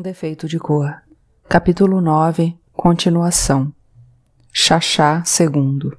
Um 0.00 0.02
defeito 0.02 0.48
de 0.48 0.58
cor. 0.58 0.96
Capítulo 1.46 2.00
9 2.00 2.56
Continuação. 2.72 3.70
Xaxá 4.50 5.22
II. 5.38 5.92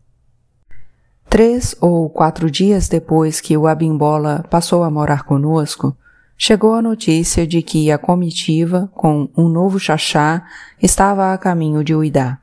Três 1.29 1.75
ou 1.79 2.09
quatro 2.09 2.49
dias 2.49 2.89
depois 2.89 3.39
que 3.39 3.55
o 3.55 3.67
Abimbola 3.67 4.43
passou 4.49 4.83
a 4.83 4.89
morar 4.89 5.21
conosco, 5.21 5.95
chegou 6.35 6.73
a 6.73 6.81
notícia 6.81 7.45
de 7.45 7.61
que 7.61 7.91
a 7.91 7.99
comitiva, 7.99 8.89
com 8.95 9.29
um 9.37 9.47
novo 9.47 9.77
xaxá, 9.79 10.47
estava 10.81 11.31
a 11.31 11.37
caminho 11.37 11.83
de 11.83 11.93
Uidá, 11.93 12.39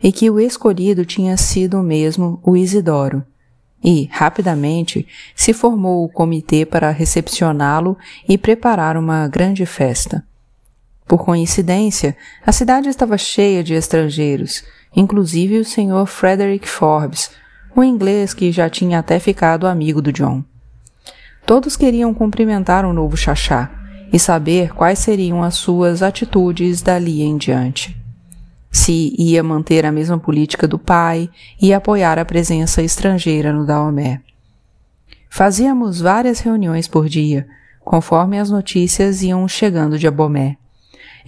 e 0.00 0.12
que 0.12 0.30
o 0.30 0.38
escolhido 0.38 1.04
tinha 1.04 1.36
sido 1.36 1.82
mesmo 1.82 2.40
o 2.44 2.56
Isidoro, 2.56 3.24
e, 3.82 4.08
rapidamente, 4.12 5.08
se 5.34 5.52
formou 5.52 6.04
o 6.04 6.08
comitê 6.08 6.64
para 6.64 6.92
recepcioná-lo 6.92 7.98
e 8.28 8.38
preparar 8.38 8.96
uma 8.96 9.26
grande 9.26 9.66
festa. 9.66 10.24
Por 11.08 11.24
coincidência, 11.24 12.16
a 12.46 12.52
cidade 12.52 12.88
estava 12.88 13.18
cheia 13.18 13.64
de 13.64 13.74
estrangeiros, 13.74 14.62
inclusive 14.94 15.58
o 15.58 15.64
Sr. 15.64 16.06
Frederick 16.06 16.68
Forbes, 16.68 17.30
o 17.74 17.82
inglês 17.82 18.34
que 18.34 18.52
já 18.52 18.68
tinha 18.68 18.98
até 18.98 19.18
ficado 19.18 19.66
amigo 19.66 20.00
do 20.00 20.12
John. 20.12 20.44
Todos 21.46 21.76
queriam 21.76 22.12
cumprimentar 22.12 22.84
o 22.84 22.92
novo 22.92 23.16
Xaxá 23.16 23.70
e 24.12 24.18
saber 24.18 24.74
quais 24.74 24.98
seriam 24.98 25.42
as 25.42 25.54
suas 25.54 26.02
atitudes 26.02 26.82
dali 26.82 27.22
em 27.22 27.36
diante 27.36 27.98
se 28.70 29.14
ia 29.18 29.42
manter 29.42 29.84
a 29.86 29.92
mesma 29.92 30.18
política 30.18 30.68
do 30.68 30.78
pai 30.78 31.28
e 31.60 31.72
apoiar 31.72 32.18
a 32.18 32.24
presença 32.24 32.82
estrangeira 32.82 33.52
no 33.52 33.66
Daomé. 33.66 34.20
Fazíamos 35.30 36.00
várias 36.00 36.40
reuniões 36.40 36.88
por 36.88 37.08
dia, 37.08 37.46
conforme 37.80 38.38
as 38.38 38.50
notícias 38.50 39.22
iam 39.22 39.46
chegando 39.48 39.98
de 39.98 40.06
Abomé, 40.06 40.56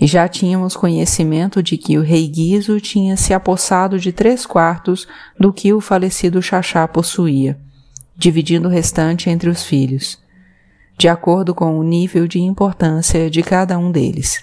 e 0.01 0.07
já 0.07 0.27
tínhamos 0.27 0.75
conhecimento 0.75 1.63
de 1.63 1.77
que 1.77 1.99
o 1.99 2.03
rei 2.03 2.27
Guizo 2.27 2.81
tinha 2.81 3.17
se 3.19 3.35
apossado 3.35 4.01
de 4.01 4.13
três 4.13 4.47
quartos 4.47 5.07
do 5.39 5.53
que 5.53 5.75
o 5.75 5.81
falecido 5.81 6.41
Xaxá 6.41 6.89
possuía, 6.89 7.61
dividindo 8.17 8.67
o 8.67 8.71
restante 8.71 9.29
entre 9.29 9.51
os 9.51 9.63
filhos, 9.63 10.19
de 10.97 11.07
acordo 11.07 11.55
com 11.55 11.79
o 11.79 11.83
nível 11.83 12.27
de 12.27 12.41
importância 12.41 13.29
de 13.29 13.43
cada 13.43 13.79
um 13.79 13.93
deles. 13.93 14.41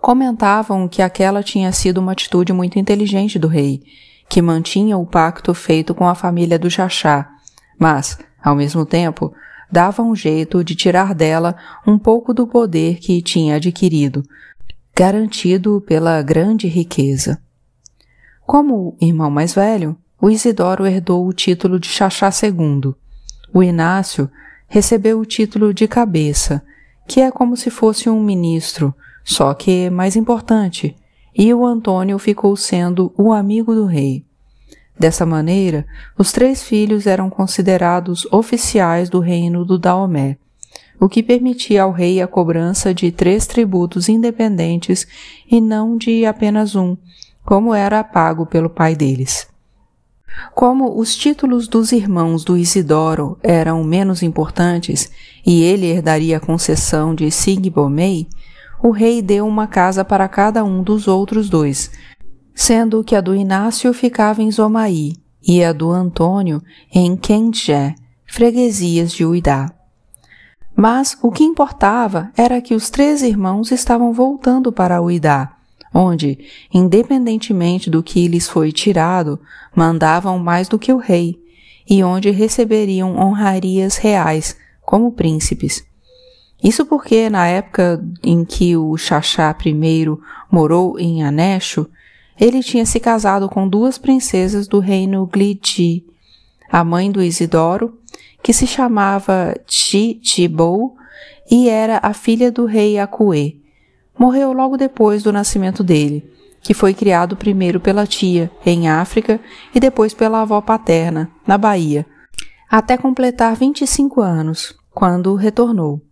Comentavam 0.00 0.88
que 0.88 1.00
aquela 1.00 1.42
tinha 1.42 1.70
sido 1.70 1.98
uma 1.98 2.12
atitude 2.12 2.52
muito 2.52 2.78
inteligente 2.78 3.38
do 3.38 3.46
rei, 3.46 3.82
que 4.28 4.42
mantinha 4.42 4.98
o 4.98 5.06
pacto 5.06 5.54
feito 5.54 5.94
com 5.94 6.08
a 6.08 6.14
família 6.14 6.58
do 6.58 6.70
Xaxá, 6.70 7.30
mas, 7.78 8.18
ao 8.42 8.56
mesmo 8.56 8.84
tempo, 8.84 9.32
dava 9.70 10.02
um 10.02 10.14
jeito 10.14 10.64
de 10.64 10.74
tirar 10.74 11.14
dela 11.14 11.56
um 11.86 11.98
pouco 11.98 12.32
do 12.32 12.46
poder 12.46 12.98
que 12.98 13.22
tinha 13.22 13.56
adquirido, 13.56 14.22
garantido 14.94 15.80
pela 15.86 16.20
grande 16.22 16.66
riqueza. 16.66 17.40
Como 18.46 18.96
irmão 19.00 19.30
mais 19.30 19.54
velho, 19.54 19.96
o 20.20 20.30
Isidoro 20.30 20.86
herdou 20.86 21.26
o 21.26 21.32
título 21.32 21.78
de 21.78 21.88
Xaxá 21.88 22.30
II. 22.42 22.94
O 23.52 23.62
Inácio 23.62 24.30
recebeu 24.66 25.20
o 25.20 25.26
título 25.26 25.72
de 25.72 25.86
cabeça, 25.86 26.62
que 27.06 27.20
é 27.20 27.30
como 27.30 27.56
se 27.56 27.70
fosse 27.70 28.10
um 28.10 28.22
ministro, 28.22 28.94
só 29.24 29.54
que 29.54 29.88
mais 29.90 30.16
importante, 30.16 30.96
e 31.34 31.52
o 31.54 31.64
Antônio 31.64 32.18
ficou 32.18 32.56
sendo 32.56 33.12
o 33.16 33.32
amigo 33.32 33.74
do 33.74 33.86
rei. 33.86 34.27
Dessa 34.98 35.24
maneira, 35.24 35.86
os 36.18 36.32
três 36.32 36.62
filhos 36.62 37.06
eram 37.06 37.30
considerados 37.30 38.26
oficiais 38.32 39.08
do 39.08 39.20
reino 39.20 39.64
do 39.64 39.78
Daomé, 39.78 40.36
o 41.00 41.08
que 41.08 41.22
permitia 41.22 41.84
ao 41.84 41.92
rei 41.92 42.20
a 42.20 42.26
cobrança 42.26 42.92
de 42.92 43.12
três 43.12 43.46
tributos 43.46 44.08
independentes 44.08 45.06
e 45.48 45.60
não 45.60 45.96
de 45.96 46.26
apenas 46.26 46.74
um, 46.74 46.96
como 47.44 47.72
era 47.72 48.02
pago 48.02 48.44
pelo 48.44 48.68
pai 48.68 48.96
deles. 48.96 49.46
Como 50.54 50.98
os 50.98 51.16
títulos 51.16 51.68
dos 51.68 51.92
irmãos 51.92 52.44
do 52.44 52.56
Isidoro 52.56 53.38
eram 53.42 53.82
menos 53.84 54.22
importantes 54.22 55.10
e 55.46 55.62
ele 55.62 55.86
herdaria 55.86 56.36
a 56.36 56.40
concessão 56.40 57.14
de 57.14 57.30
Sigbomei, 57.30 58.28
o 58.82 58.90
rei 58.90 59.22
deu 59.22 59.46
uma 59.46 59.66
casa 59.66 60.04
para 60.04 60.28
cada 60.28 60.64
um 60.64 60.82
dos 60.82 61.08
outros 61.08 61.48
dois, 61.48 61.90
sendo 62.58 63.04
que 63.04 63.14
a 63.14 63.20
do 63.20 63.36
Inácio 63.36 63.94
ficava 63.94 64.42
em 64.42 64.50
Zomaí 64.50 65.12
e 65.40 65.62
a 65.62 65.72
do 65.72 65.90
Antônio 65.90 66.60
em 66.92 67.16
Quenjé, 67.16 67.94
freguesias 68.26 69.12
de 69.12 69.24
Uidá. 69.24 69.72
Mas 70.76 71.16
o 71.22 71.30
que 71.30 71.44
importava 71.44 72.32
era 72.36 72.60
que 72.60 72.74
os 72.74 72.90
três 72.90 73.22
irmãos 73.22 73.70
estavam 73.70 74.12
voltando 74.12 74.72
para 74.72 75.00
Uidá, 75.00 75.56
onde, 75.94 76.36
independentemente 76.74 77.88
do 77.88 78.02
que 78.02 78.26
lhes 78.26 78.48
foi 78.48 78.72
tirado, 78.72 79.38
mandavam 79.72 80.36
mais 80.36 80.66
do 80.66 80.80
que 80.80 80.92
o 80.92 80.98
rei, 80.98 81.38
e 81.88 82.02
onde 82.02 82.32
receberiam 82.32 83.16
honrarias 83.16 83.96
reais, 83.96 84.56
como 84.82 85.12
príncipes. 85.12 85.84
Isso 86.60 86.84
porque 86.84 87.30
na 87.30 87.46
época 87.46 88.04
em 88.20 88.44
que 88.44 88.76
o 88.76 88.96
Xaxá 88.96 89.56
I 89.64 90.06
morou 90.50 90.98
em 90.98 91.22
Anesho, 91.22 91.88
ele 92.40 92.62
tinha 92.62 92.86
se 92.86 93.00
casado 93.00 93.48
com 93.48 93.68
duas 93.68 93.98
princesas 93.98 94.68
do 94.68 94.78
reino 94.78 95.26
Glidi, 95.26 96.04
a 96.70 96.84
mãe 96.84 97.10
do 97.10 97.22
Isidoro, 97.22 97.98
que 98.42 98.52
se 98.52 98.66
chamava 98.66 99.54
Chitibou 99.66 100.96
e 101.50 101.68
era 101.68 101.98
a 102.02 102.12
filha 102.12 102.52
do 102.52 102.66
rei 102.66 102.98
Acuê. 102.98 103.56
Morreu 104.18 104.52
logo 104.52 104.76
depois 104.76 105.22
do 105.22 105.32
nascimento 105.32 105.82
dele, 105.82 106.28
que 106.60 106.74
foi 106.74 106.92
criado 106.92 107.36
primeiro 107.36 107.80
pela 107.80 108.06
tia, 108.06 108.50
em 108.64 108.88
África, 108.88 109.40
e 109.74 109.80
depois 109.80 110.12
pela 110.12 110.42
avó 110.42 110.60
paterna, 110.60 111.30
na 111.46 111.56
Bahia, 111.56 112.04
até 112.70 112.96
completar 112.96 113.56
25 113.56 114.20
anos, 114.20 114.76
quando 114.92 115.34
retornou. 115.34 116.02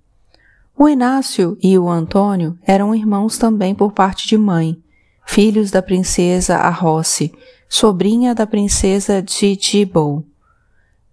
O 0.78 0.88
Inácio 0.88 1.56
e 1.62 1.78
o 1.78 1.88
Antônio 1.88 2.58
eram 2.66 2.94
irmãos 2.94 3.38
também 3.38 3.74
por 3.74 3.92
parte 3.92 4.28
de 4.28 4.38
mãe, 4.38 4.80
filhos 5.26 5.70
da 5.70 5.82
princesa 5.82 6.56
Arroce, 6.56 7.32
sobrinha 7.68 8.34
da 8.34 8.46
princesa 8.46 9.20
Titibou. 9.20 10.24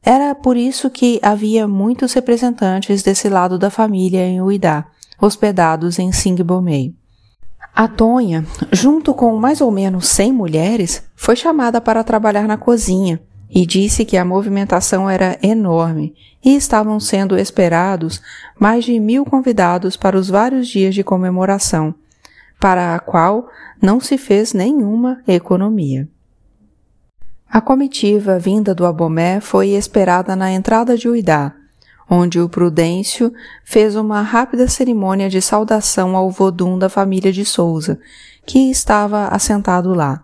Era 0.01 0.35
por 0.35 0.56
isso 0.56 0.90
que 0.90 1.19
havia 1.22 1.68
muitos 1.68 2.13
representantes 2.13 3.01
desse 3.01 3.28
lado 3.28 3.57
da 3.57 3.69
família 3.69 4.25
em 4.25 4.41
Uidá, 4.41 4.85
hospedados 5.19 5.97
em 6.00 6.12
Singbomei. 6.12 6.94
A 7.75 7.88
Tonha, 7.88 8.46
junto 8.72 9.13
com 9.13 9.35
mais 9.38 9.59
ou 9.59 9.72
menos 9.72 10.07
cem 10.07 10.31
mulheres, 10.31 11.03
foi 11.16 11.35
chamada 11.35 11.81
para 11.81 12.03
trabalhar 12.03 12.47
na 12.47 12.56
cozinha 12.56 13.19
e 13.50 13.66
disse 13.66 14.06
que 14.06 14.16
a 14.16 14.25
movimentação 14.25 15.09
era 15.09 15.40
enorme 15.41 16.13
e 16.44 16.56
estavam 16.56 17.00
sendo 17.00 17.38
esperados 17.38 18.22
mais 18.59 18.85
de 18.85 19.00
mil 19.00 19.25
convidados 19.25 19.97
para 19.97 20.18
os 20.18 20.30
vários 20.30 20.68
dias 20.68 20.94
de 20.94 21.03
comemoração, 21.03 21.95
para 22.63 22.96
a 22.96 23.00
qual 23.00 23.50
não 23.81 24.00
se 24.00 24.18
fez 24.18 24.53
nenhuma 24.53 25.22
economia. 25.28 26.07
A 27.46 27.59
comitiva 27.59 28.40
vinda 28.40 28.74
do 28.74 28.85
Abomé 28.85 29.41
foi 29.41 29.72
esperada 29.72 30.34
na 30.34 30.50
entrada 30.50 30.97
de 30.97 31.09
Uidá, 31.09 31.53
onde 32.09 32.40
o 32.40 32.47
Prudêncio 32.47 33.34
fez 33.66 33.97
uma 33.97 34.22
rápida 34.22 34.66
cerimônia 34.69 35.29
de 35.29 35.41
saudação 35.41 36.16
ao 36.16 36.31
vodum 36.31 36.79
da 36.79 36.88
família 36.88 37.34
de 37.34 37.44
Souza, 37.44 38.00
que 38.46 38.72
estava 38.72 39.28
assentado 39.28 39.94
lá. 39.94 40.24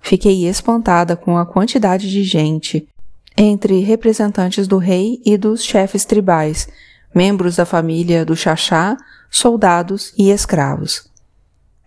Fiquei 0.00 0.48
espantada 0.48 1.14
com 1.14 1.36
a 1.36 1.44
quantidade 1.44 2.10
de 2.10 2.24
gente, 2.24 2.88
entre 3.36 3.80
representantes 3.80 4.66
do 4.66 4.78
rei 4.78 5.20
e 5.26 5.36
dos 5.36 5.62
chefes 5.62 6.06
tribais, 6.06 6.66
membros 7.14 7.56
da 7.56 7.66
família 7.66 8.24
do 8.24 8.34
Xaxá, 8.34 8.96
soldados 9.30 10.14
e 10.16 10.30
escravos. 10.30 11.10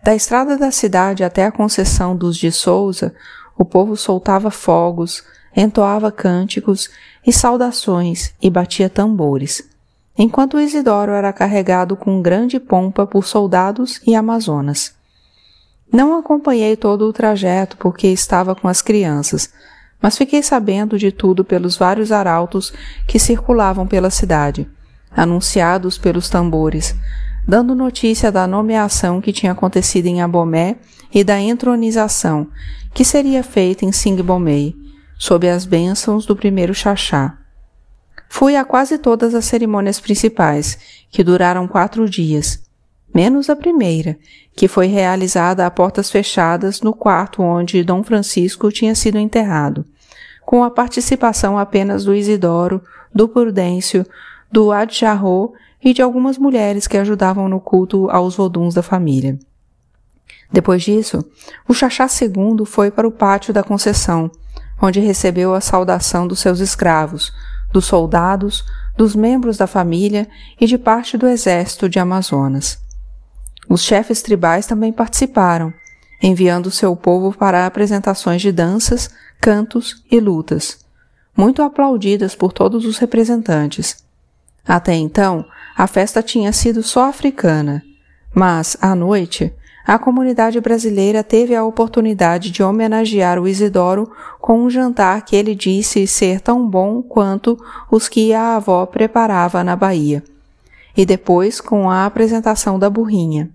Da 0.04 0.14
estrada 0.14 0.58
da 0.58 0.70
cidade 0.70 1.24
até 1.24 1.46
a 1.46 1.50
concessão 1.50 2.14
dos 2.14 2.36
de 2.36 2.52
Souza, 2.52 3.14
o 3.56 3.64
povo 3.64 3.96
soltava 3.96 4.50
fogos, 4.50 5.24
entoava 5.56 6.12
cânticos 6.12 6.90
e 7.26 7.32
saudações 7.32 8.34
e 8.42 8.50
batia 8.50 8.90
tambores, 8.90 9.66
enquanto 10.18 10.60
Isidoro 10.60 11.12
era 11.12 11.32
carregado 11.32 11.96
com 11.96 12.20
grande 12.20 12.60
pompa 12.60 13.06
por 13.06 13.24
soldados 13.24 13.98
e 14.06 14.14
amazonas. 14.14 14.94
Não 15.90 16.18
acompanhei 16.18 16.76
todo 16.76 17.08
o 17.08 17.12
trajeto 17.12 17.78
porque 17.78 18.08
estava 18.08 18.54
com 18.54 18.68
as 18.68 18.82
crianças, 18.82 19.54
mas 20.02 20.18
fiquei 20.18 20.42
sabendo 20.42 20.98
de 20.98 21.10
tudo 21.10 21.42
pelos 21.42 21.78
vários 21.78 22.12
arautos 22.12 22.74
que 23.08 23.18
circulavam 23.18 23.86
pela 23.86 24.10
cidade, 24.10 24.68
anunciados 25.16 25.96
pelos 25.96 26.28
tambores, 26.28 26.94
dando 27.46 27.74
notícia 27.74 28.32
da 28.32 28.46
nomeação 28.46 29.20
que 29.20 29.32
tinha 29.32 29.52
acontecido 29.52 30.06
em 30.06 30.22
Abomé 30.22 30.76
e 31.12 31.22
da 31.22 31.38
entronização 31.38 32.48
que 32.92 33.04
seria 33.04 33.42
feita 33.42 33.84
em 33.84 33.92
Singbomei, 33.92 34.74
sob 35.18 35.48
as 35.48 35.64
bênçãos 35.64 36.26
do 36.26 36.36
primeiro 36.36 36.74
Xaxá. 36.74 37.38
Fui 38.28 38.56
a 38.56 38.64
quase 38.64 38.98
todas 38.98 39.34
as 39.34 39.44
cerimônias 39.44 40.00
principais, 40.00 40.78
que 41.10 41.22
duraram 41.22 41.68
quatro 41.68 42.08
dias, 42.08 42.62
menos 43.14 43.48
a 43.48 43.56
primeira, 43.56 44.18
que 44.56 44.68
foi 44.68 44.86
realizada 44.86 45.66
a 45.66 45.70
portas 45.70 46.10
fechadas 46.10 46.80
no 46.80 46.92
quarto 46.92 47.42
onde 47.42 47.84
Dom 47.84 48.02
Francisco 48.02 48.70
tinha 48.72 48.94
sido 48.94 49.18
enterrado, 49.18 49.84
com 50.44 50.64
a 50.64 50.70
participação 50.70 51.58
apenas 51.58 52.04
do 52.04 52.14
Isidoro, 52.14 52.82
do 53.14 53.28
Prudêncio, 53.28 54.04
do 54.50 54.72
Adjarro 54.72 55.52
e 55.84 55.92
de 55.92 56.00
algumas 56.00 56.38
mulheres 56.38 56.86
que 56.86 56.96
ajudavam 56.96 57.48
no 57.48 57.60
culto 57.60 58.08
aos 58.10 58.36
voduns 58.36 58.72
da 58.72 58.82
família. 58.82 59.38
Depois 60.50 60.82
disso, 60.82 61.24
o 61.68 61.74
Xaxá 61.74 62.06
II 62.06 62.64
foi 62.64 62.90
para 62.90 63.06
o 63.06 63.12
pátio 63.12 63.52
da 63.52 63.62
Conceição, 63.62 64.30
onde 64.80 65.00
recebeu 65.00 65.54
a 65.54 65.60
saudação 65.60 66.26
dos 66.26 66.40
seus 66.40 66.60
escravos, 66.60 67.32
dos 67.72 67.84
soldados, 67.84 68.64
dos 68.96 69.14
membros 69.14 69.56
da 69.56 69.66
família 69.66 70.28
e 70.60 70.66
de 70.66 70.78
parte 70.78 71.18
do 71.18 71.26
exército 71.26 71.88
de 71.88 71.98
Amazonas. 71.98 72.78
Os 73.68 73.82
chefes 73.82 74.22
tribais 74.22 74.66
também 74.66 74.92
participaram, 74.92 75.72
enviando 76.22 76.70
seu 76.70 76.94
povo 76.94 77.36
para 77.36 77.66
apresentações 77.66 78.40
de 78.40 78.52
danças, 78.52 79.10
cantos 79.40 80.04
e 80.10 80.20
lutas, 80.20 80.78
muito 81.36 81.62
aplaudidas 81.62 82.34
por 82.34 82.52
todos 82.52 82.84
os 82.84 82.98
representantes. 82.98 83.96
Até 84.66 84.94
então, 84.94 85.44
a 85.76 85.86
festa 85.86 86.22
tinha 86.22 86.52
sido 86.52 86.82
só 86.82 87.08
africana, 87.08 87.82
mas, 88.34 88.76
à 88.80 88.94
noite, 88.94 89.52
a 89.86 89.98
comunidade 89.98 90.58
brasileira 90.60 91.22
teve 91.22 91.54
a 91.54 91.64
oportunidade 91.64 92.50
de 92.50 92.62
homenagear 92.62 93.38
o 93.38 93.46
Isidoro 93.46 94.10
com 94.40 94.60
um 94.60 94.70
jantar 94.70 95.24
que 95.24 95.36
ele 95.36 95.54
disse 95.54 96.06
ser 96.06 96.40
tão 96.40 96.66
bom 96.66 97.02
quanto 97.02 97.58
os 97.90 98.08
que 98.08 98.32
a 98.32 98.56
avó 98.56 98.86
preparava 98.86 99.62
na 99.62 99.76
Bahia, 99.76 100.22
e 100.96 101.04
depois 101.04 101.60
com 101.60 101.90
a 101.90 102.06
apresentação 102.06 102.78
da 102.78 102.88
burrinha. 102.88 103.50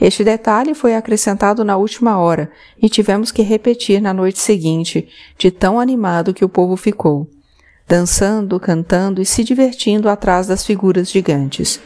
Este 0.00 0.22
detalhe 0.22 0.74
foi 0.74 0.94
acrescentado 0.94 1.64
na 1.64 1.76
última 1.76 2.18
hora 2.18 2.50
e 2.80 2.88
tivemos 2.88 3.32
que 3.32 3.42
repetir 3.42 4.00
na 4.00 4.12
noite 4.12 4.38
seguinte, 4.38 5.08
de 5.38 5.50
tão 5.50 5.80
animado 5.80 6.34
que 6.34 6.44
o 6.44 6.48
povo 6.48 6.76
ficou, 6.76 7.28
dançando, 7.86 8.58
cantando 8.58 9.20
e 9.20 9.26
se 9.26 9.44
divertindo 9.44 10.08
atrás 10.08 10.46
das 10.46 10.64
figuras 10.64 11.10
gigantes. 11.10 11.80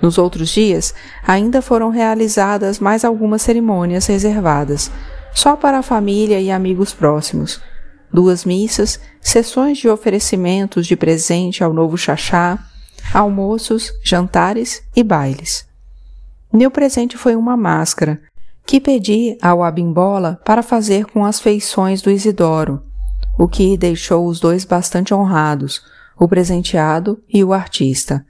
Nos 0.00 0.18
outros 0.18 0.50
dias, 0.50 0.94
ainda 1.26 1.62
foram 1.62 1.88
realizadas 1.88 2.78
mais 2.78 3.04
algumas 3.04 3.42
cerimônias 3.42 4.06
reservadas, 4.06 4.90
só 5.34 5.56
para 5.56 5.78
a 5.78 5.82
família 5.82 6.40
e 6.40 6.50
amigos 6.50 6.92
próximos. 6.92 7.60
Duas 8.12 8.44
missas, 8.44 9.00
sessões 9.20 9.78
de 9.78 9.88
oferecimentos 9.88 10.86
de 10.86 10.96
presente 10.96 11.64
ao 11.64 11.72
novo 11.72 11.96
chachá, 11.96 12.58
almoços, 13.12 13.92
jantares 14.04 14.82
e 14.94 15.02
bailes. 15.02 15.66
Meu 16.52 16.70
presente 16.70 17.16
foi 17.16 17.34
uma 17.34 17.56
máscara, 17.56 18.20
que 18.64 18.80
pedi 18.80 19.36
ao 19.40 19.62
Abimbola 19.62 20.40
para 20.44 20.62
fazer 20.62 21.06
com 21.06 21.24
as 21.24 21.40
feições 21.40 22.02
do 22.02 22.10
Isidoro, 22.10 22.82
o 23.38 23.46
que 23.46 23.76
deixou 23.76 24.26
os 24.26 24.40
dois 24.40 24.64
bastante 24.64 25.12
honrados, 25.12 25.82
o 26.18 26.26
presenteado 26.26 27.22
e 27.28 27.44
o 27.44 27.52
artista. 27.52 28.24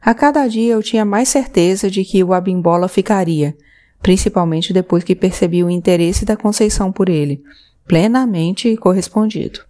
A 0.00 0.12
cada 0.14 0.46
dia 0.48 0.72
eu 0.72 0.82
tinha 0.82 1.04
mais 1.04 1.28
certeza 1.28 1.90
de 1.90 2.04
que 2.04 2.24
o 2.24 2.32
Abimbola 2.32 2.88
ficaria, 2.88 3.56
principalmente 4.02 4.72
depois 4.72 5.04
que 5.04 5.14
percebi 5.14 5.62
o 5.62 5.70
interesse 5.70 6.24
da 6.24 6.36
Conceição 6.36 6.90
por 6.90 7.08
ele, 7.08 7.42
plenamente 7.86 8.76
correspondido. 8.76 9.60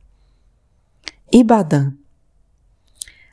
Ibadã 1.30 1.92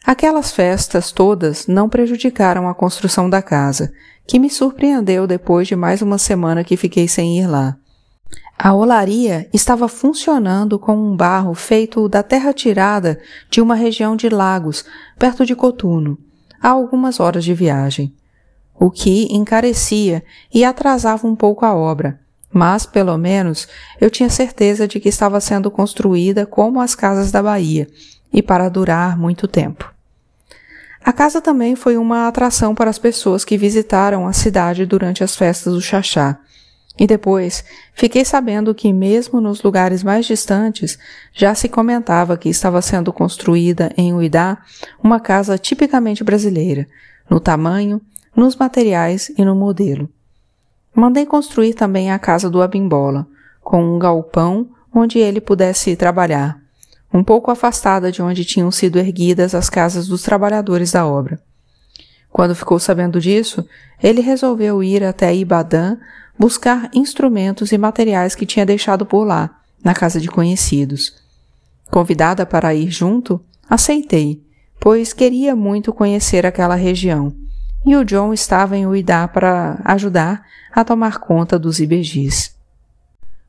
Aquelas 0.06 0.52
festas 0.52 1.12
todas 1.12 1.68
não 1.68 1.88
prejudicaram 1.88 2.68
a 2.68 2.74
construção 2.74 3.30
da 3.30 3.42
casa, 3.42 3.94
que 4.26 4.40
me 4.40 4.50
surpreendeu 4.50 5.28
depois 5.28 5.68
de 5.68 5.76
mais 5.76 6.02
uma 6.02 6.18
semana 6.18 6.64
que 6.64 6.78
fiquei 6.78 7.08
sem 7.08 7.40
ir 7.40 7.48
lá. 7.48 7.78
A 8.62 8.74
olaria 8.74 9.48
estava 9.54 9.88
funcionando 9.88 10.78
com 10.78 10.94
um 10.94 11.16
barro 11.16 11.54
feito 11.54 12.10
da 12.10 12.22
terra 12.22 12.52
tirada 12.52 13.18
de 13.50 13.62
uma 13.62 13.74
região 13.74 14.18
de 14.18 14.28
lagos, 14.28 14.84
perto 15.18 15.46
de 15.46 15.56
Cotuno, 15.56 16.18
a 16.62 16.68
algumas 16.68 17.22
horas 17.22 17.46
de 17.46 17.54
viagem, 17.54 18.14
o 18.78 18.92
que 18.92 19.34
encarecia 19.34 20.22
e 20.54 20.66
atrasava 20.66 21.26
um 21.26 21.38
pouco 21.38 21.66
a 21.66 21.74
obra, 21.74 22.20
mas, 22.52 22.86
pelo 22.86 23.18
menos, 23.18 23.66
eu 24.02 24.10
tinha 24.10 24.30
certeza 24.30 24.86
de 24.86 25.00
que 25.00 25.08
estava 25.08 25.40
sendo 25.40 25.72
construída 25.72 26.46
como 26.46 26.82
as 26.82 26.94
casas 26.94 27.32
da 27.32 27.42
Bahia 27.42 27.88
e 28.34 28.42
para 28.42 28.68
durar 28.68 29.18
muito 29.18 29.48
tempo. 29.48 29.90
A 31.02 31.14
casa 31.14 31.40
também 31.40 31.78
foi 31.78 31.96
uma 31.96 32.28
atração 32.28 32.76
para 32.76 32.90
as 32.90 33.00
pessoas 33.00 33.46
que 33.46 33.58
visitaram 33.58 34.28
a 34.28 34.34
cidade 34.34 34.86
durante 34.86 35.24
as 35.24 35.34
festas 35.34 35.74
do 35.74 35.82
Xaxá, 35.82 36.38
e 37.00 37.08
depois 37.08 37.64
fiquei 37.94 38.26
sabendo 38.26 38.76
que, 38.76 38.92
mesmo 38.92 39.40
nos 39.40 39.64
lugares 39.64 40.04
mais 40.04 40.26
distantes, 40.26 41.00
já 41.34 41.56
se 41.56 41.70
comentava 41.70 42.38
que 42.38 42.50
estava 42.50 42.82
sendo 42.82 43.14
construída 43.14 43.94
em 43.96 44.14
Uidá 44.14 44.58
uma 45.02 45.20
casa 45.20 45.58
tipicamente 45.58 46.24
brasileira, 46.24 46.86
no 47.30 47.40
tamanho, 47.40 48.02
nos 48.36 48.56
materiais 48.58 49.32
e 49.38 49.46
no 49.46 49.56
modelo. 49.56 50.10
Mandei 50.94 51.26
construir 51.26 51.74
também 51.74 52.12
a 52.12 52.20
casa 52.20 52.50
do 52.50 52.62
Abimbola, 52.62 53.26
com 53.62 53.82
um 53.82 53.98
galpão 53.98 54.70
onde 54.94 55.20
ele 55.20 55.40
pudesse 55.40 55.96
trabalhar, 55.96 56.60
um 57.14 57.24
pouco 57.24 57.50
afastada 57.50 58.12
de 58.12 58.22
onde 58.22 58.44
tinham 58.44 58.70
sido 58.72 59.00
erguidas 59.00 59.56
as 59.56 59.70
casas 59.70 60.08
dos 60.08 60.22
trabalhadores 60.22 60.92
da 60.92 61.08
obra. 61.08 61.40
Quando 62.32 62.56
ficou 62.56 62.78
sabendo 62.78 63.20
disso, 63.20 63.66
ele 64.02 64.22
resolveu 64.22 64.84
ir 64.84 65.04
até 65.04 65.34
Ibadã 65.34 65.98
buscar 66.40 66.90
instrumentos 66.94 67.74
e 67.74 67.78
materiais 67.78 68.34
que 68.34 68.46
tinha 68.46 68.66
deixado 68.66 69.06
por 69.06 69.26
lá, 69.26 69.60
na 69.84 69.94
casa 69.94 70.22
de 70.22 70.30
conhecidos. 70.30 71.14
Convidada 71.92 72.46
para 72.46 72.74
ir 72.74 72.90
junto, 72.90 73.42
aceitei, 73.70 74.42
pois 74.80 75.12
queria 75.12 75.54
muito 75.54 75.92
conhecer 75.92 76.46
aquela 76.46 76.76
região, 76.76 77.34
e 77.86 77.96
o 77.96 78.06
John 78.06 78.34
estava 78.34 78.78
em 78.78 78.88
Uidá 78.88 79.28
para 79.28 79.82
ajudar 79.84 80.46
a 80.72 80.86
tomar 80.86 81.20
conta 81.20 81.60
dos 81.60 81.80
ibejis. 81.80 82.58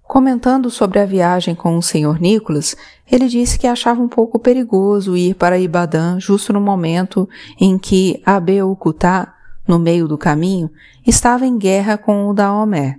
Comentando 0.03 0.71
sobre 0.71 0.99
a 0.99 1.07
viagem 1.07 1.55
com 1.55 1.79
o 1.79 1.83
Sr. 1.83 2.21
Nicholas, 2.21 2.77
ele 3.09 3.29
disse 3.29 3.57
que 3.57 3.69
achava 3.69 4.03
um 4.03 4.09
pouco 4.09 4.41
perigoso 4.41 5.17
ir 5.17 5.35
para 5.35 5.61
Ibadã 5.61 6.19
justo 6.19 6.53
no 6.53 6.61
momento 6.61 7.29
em 7.61 7.79
que 7.79 8.21
Abeokutá 8.27 9.37
no 9.67 9.79
meio 9.79 10.09
do 10.09 10.19
caminho, 10.19 10.71
estava 11.07 11.47
em 11.47 11.59
guerra 11.59 11.97
com 11.97 12.29
o 12.29 12.35
Daomé. 12.35 12.97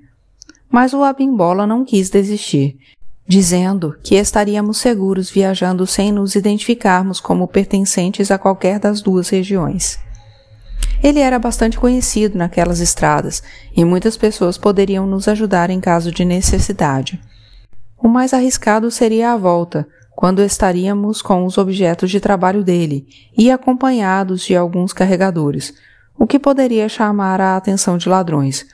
Mas 0.69 0.93
o 0.93 1.03
Abimbola 1.03 1.67
não 1.67 1.83
quis 1.83 2.09
desistir, 2.09 2.77
dizendo 3.27 3.95
que 4.03 4.15
estaríamos 4.15 4.77
seguros 4.77 5.29
viajando 5.29 5.85
sem 5.85 6.11
nos 6.11 6.35
identificarmos 6.35 7.19
como 7.19 7.47
pertencentes 7.47 8.31
a 8.31 8.37
qualquer 8.37 8.79
das 8.79 9.01
duas 9.01 9.29
regiões. 9.29 9.99
Ele 11.03 11.19
era 11.19 11.39
bastante 11.39 11.79
conhecido 11.79 12.37
naquelas 12.37 12.79
estradas 12.79 13.41
e 13.75 13.83
muitas 13.83 14.15
pessoas 14.15 14.57
poderiam 14.57 15.07
nos 15.07 15.27
ajudar 15.27 15.69
em 15.69 15.79
caso 15.79 16.11
de 16.11 16.23
necessidade. 16.23 17.19
O 17.97 18.07
mais 18.07 18.33
arriscado 18.33 18.89
seria 18.91 19.31
a 19.31 19.37
volta, 19.37 19.87
quando 20.15 20.41
estaríamos 20.41 21.21
com 21.21 21.45
os 21.45 21.57
objetos 21.57 22.11
de 22.11 22.19
trabalho 22.19 22.63
dele 22.63 23.07
e 23.35 23.49
acompanhados 23.49 24.45
de 24.45 24.55
alguns 24.55 24.93
carregadores, 24.93 25.73
o 26.21 26.27
que 26.27 26.37
poderia 26.37 26.87
chamar 26.87 27.41
a 27.41 27.57
atenção 27.57 27.97
de 27.97 28.07
ladrões. 28.07 28.67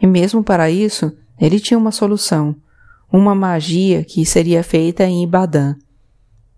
E 0.00 0.06
mesmo 0.06 0.40
para 0.40 0.70
isso, 0.70 1.12
ele 1.36 1.58
tinha 1.58 1.76
uma 1.76 1.90
solução, 1.90 2.54
uma 3.12 3.34
magia 3.34 4.04
que 4.04 4.24
seria 4.24 4.62
feita 4.62 5.02
em 5.02 5.24
Ibadan. 5.24 5.74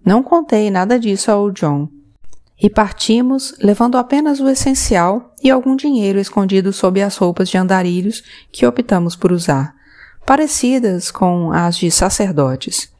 Não 0.05 0.23
contei 0.23 0.71
nada 0.71 1.01
disso 1.01 1.31
ao 1.31 1.51
John. 1.51 1.89
E 2.61 2.69
partimos, 2.69 3.55
levando 3.59 3.97
apenas 3.97 4.39
o 4.39 4.47
essencial 4.47 5.35
e 5.43 5.51
algum 5.51 5.75
dinheiro 5.75 6.19
escondido 6.19 6.75
sob 6.75 7.01
as 7.01 7.17
roupas 7.17 7.49
de 7.49 7.57
andarilhos 7.57 8.23
que 8.53 8.67
optamos 8.67 9.17
por 9.17 9.33
usar, 9.33 9.75
parecidas 10.27 11.11
com 11.11 11.53
as 11.53 11.75
de 11.75 11.91
sacerdotes. 11.91 12.93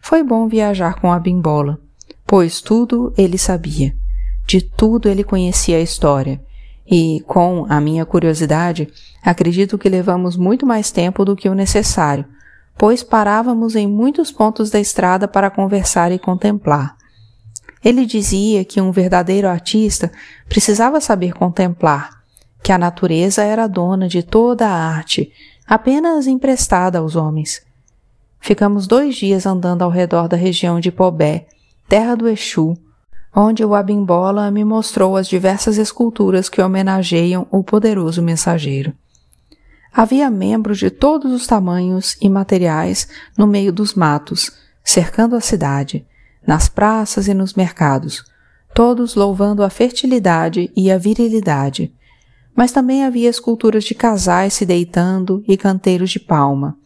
Foi 0.00 0.24
bom 0.24 0.48
viajar 0.48 1.00
com 1.00 1.12
a 1.12 1.20
bimbola, 1.20 1.78
pois 2.26 2.60
tudo 2.60 3.14
ele 3.16 3.38
sabia, 3.38 3.94
de 4.48 4.60
tudo 4.60 5.08
ele 5.08 5.22
conhecia 5.22 5.76
a 5.76 5.80
história 5.80 6.40
e, 6.86 7.22
com 7.26 7.66
a 7.68 7.80
minha 7.80 8.04
curiosidade, 8.04 8.88
acredito 9.22 9.78
que 9.78 9.88
levamos 9.88 10.36
muito 10.36 10.66
mais 10.66 10.90
tempo 10.90 11.24
do 11.24 11.36
que 11.36 11.48
o 11.48 11.54
necessário, 11.54 12.24
pois 12.76 13.02
parávamos 13.02 13.76
em 13.76 13.86
muitos 13.86 14.32
pontos 14.32 14.70
da 14.70 14.80
estrada 14.80 15.28
para 15.28 15.50
conversar 15.50 16.10
e 16.12 16.18
contemplar. 16.18 16.96
Ele 17.84 18.06
dizia 18.06 18.64
que 18.64 18.80
um 18.80 18.92
verdadeiro 18.92 19.48
artista 19.48 20.10
precisava 20.48 21.00
saber 21.00 21.34
contemplar, 21.34 22.22
que 22.62 22.70
a 22.70 22.78
natureza 22.78 23.42
era 23.42 23.66
dona 23.66 24.08
de 24.08 24.22
toda 24.22 24.68
a 24.68 24.72
arte, 24.72 25.32
apenas 25.66 26.26
emprestada 26.26 26.98
aos 26.98 27.16
homens. 27.16 27.62
Ficamos 28.40 28.86
dois 28.86 29.16
dias 29.16 29.46
andando 29.46 29.82
ao 29.82 29.90
redor 29.90 30.28
da 30.28 30.36
região 30.36 30.80
de 30.80 30.92
Pobé, 30.92 31.46
terra 31.88 32.14
do 32.14 32.28
Exu, 32.28 32.76
onde 33.34 33.64
o 33.64 33.74
Abimbola 33.74 34.50
me 34.50 34.64
mostrou 34.64 35.16
as 35.16 35.26
diversas 35.26 35.78
esculturas 35.78 36.48
que 36.48 36.60
homenageiam 36.60 37.46
o 37.50 37.64
poderoso 37.64 38.22
mensageiro. 38.22 38.92
Havia 39.92 40.30
membros 40.30 40.78
de 40.78 40.90
todos 40.90 41.32
os 41.32 41.46
tamanhos 41.46 42.16
e 42.20 42.28
materiais 42.28 43.08
no 43.36 43.46
meio 43.46 43.72
dos 43.72 43.94
matos, 43.94 44.52
cercando 44.84 45.36
a 45.36 45.40
cidade, 45.40 46.06
nas 46.46 46.68
praças 46.68 47.28
e 47.28 47.34
nos 47.34 47.54
mercados, 47.54 48.24
todos 48.74 49.14
louvando 49.14 49.62
a 49.62 49.70
fertilidade 49.70 50.70
e 50.74 50.90
a 50.90 50.98
virilidade. 50.98 51.92
Mas 52.54 52.72
também 52.72 53.04
havia 53.04 53.28
esculturas 53.28 53.84
de 53.84 53.94
casais 53.94 54.54
se 54.54 54.66
deitando 54.66 55.42
e 55.46 55.56
canteiros 55.56 56.10
de 56.10 56.20
palma, 56.20 56.76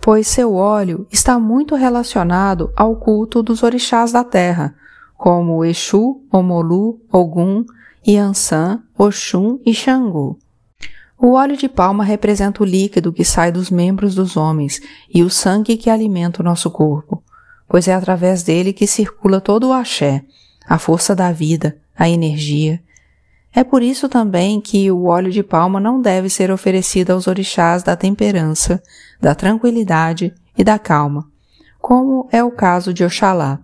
pois 0.00 0.26
seu 0.26 0.54
óleo 0.54 1.06
está 1.10 1.38
muito 1.38 1.74
relacionado 1.74 2.72
ao 2.76 2.96
culto 2.96 3.42
dos 3.42 3.62
orixás 3.62 4.12
da 4.12 4.24
terra, 4.24 4.74
como 5.18 5.64
Exu, 5.64 6.22
Omolu, 6.32 7.00
Ogum, 7.12 7.64
Yansan, 8.06 8.84
Oxum 8.96 9.58
e 9.66 9.74
Xangu. 9.74 10.38
O 11.18 11.32
óleo 11.32 11.56
de 11.56 11.68
palma 11.68 12.04
representa 12.04 12.62
o 12.62 12.66
líquido 12.66 13.12
que 13.12 13.24
sai 13.24 13.50
dos 13.50 13.68
membros 13.68 14.14
dos 14.14 14.36
homens 14.36 14.80
e 15.12 15.24
o 15.24 15.28
sangue 15.28 15.76
que 15.76 15.90
alimenta 15.90 16.40
o 16.40 16.44
nosso 16.44 16.70
corpo, 16.70 17.20
pois 17.68 17.88
é 17.88 17.94
através 17.94 18.44
dele 18.44 18.72
que 18.72 18.86
circula 18.86 19.40
todo 19.40 19.68
o 19.68 19.72
axé, 19.72 20.24
a 20.64 20.78
força 20.78 21.16
da 21.16 21.32
vida, 21.32 21.76
a 21.98 22.08
energia. 22.08 22.80
É 23.52 23.64
por 23.64 23.82
isso 23.82 24.08
também 24.08 24.60
que 24.60 24.88
o 24.88 25.06
óleo 25.06 25.32
de 25.32 25.42
palma 25.42 25.80
não 25.80 26.00
deve 26.00 26.30
ser 26.30 26.52
oferecido 26.52 27.10
aos 27.10 27.26
orixás 27.26 27.82
da 27.82 27.96
temperança, 27.96 28.80
da 29.20 29.34
tranquilidade 29.34 30.32
e 30.56 30.62
da 30.62 30.78
calma, 30.78 31.28
como 31.80 32.28
é 32.30 32.44
o 32.44 32.52
caso 32.52 32.94
de 32.94 33.02
Oxalá. 33.02 33.58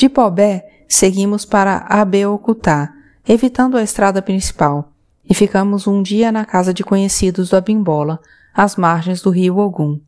De 0.00 0.08
Pobé, 0.08 0.66
seguimos 0.88 1.44
para 1.44 1.84
Abeokutá, 1.86 2.90
evitando 3.28 3.76
a 3.76 3.82
estrada 3.82 4.22
principal, 4.22 4.94
e 5.28 5.34
ficamos 5.34 5.86
um 5.86 6.02
dia 6.02 6.32
na 6.32 6.46
casa 6.46 6.72
de 6.72 6.82
conhecidos 6.82 7.50
do 7.50 7.56
Abimbola, 7.56 8.18
às 8.54 8.76
margens 8.76 9.20
do 9.20 9.28
rio 9.28 9.58
Ogum, 9.58 10.00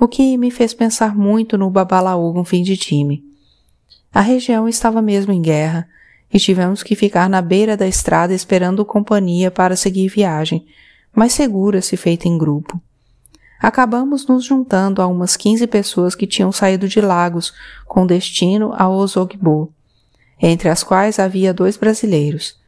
o 0.00 0.08
que 0.08 0.38
me 0.38 0.50
fez 0.50 0.72
pensar 0.72 1.14
muito 1.14 1.58
no 1.58 1.68
Babalaú 1.68 2.32
no 2.32 2.46
fim 2.46 2.62
de 2.62 2.78
time. 2.78 3.22
A 4.10 4.22
região 4.22 4.66
estava 4.66 5.02
mesmo 5.02 5.34
em 5.34 5.42
guerra, 5.42 5.86
e 6.32 6.38
tivemos 6.38 6.82
que 6.82 6.96
ficar 6.96 7.28
na 7.28 7.42
beira 7.42 7.76
da 7.76 7.86
estrada 7.86 8.32
esperando 8.32 8.86
companhia 8.86 9.50
para 9.50 9.76
seguir 9.76 10.08
viagem, 10.08 10.64
mais 11.14 11.34
segura 11.34 11.82
se 11.82 11.94
feita 11.94 12.26
em 12.26 12.38
grupo 12.38 12.80
acabamos 13.60 14.26
nos 14.26 14.44
juntando 14.44 15.00
a 15.00 15.06
umas 15.06 15.36
15 15.36 15.66
pessoas 15.66 16.14
que 16.14 16.26
tinham 16.26 16.52
saído 16.52 16.88
de 16.88 17.00
Lagos 17.00 17.52
com 17.86 18.06
destino 18.06 18.72
a 18.76 18.88
Osogbo, 18.88 19.72
entre 20.40 20.68
as 20.68 20.82
quais 20.82 21.18
havia 21.18 21.52
dois 21.52 21.76
brasileiros. 21.76 22.58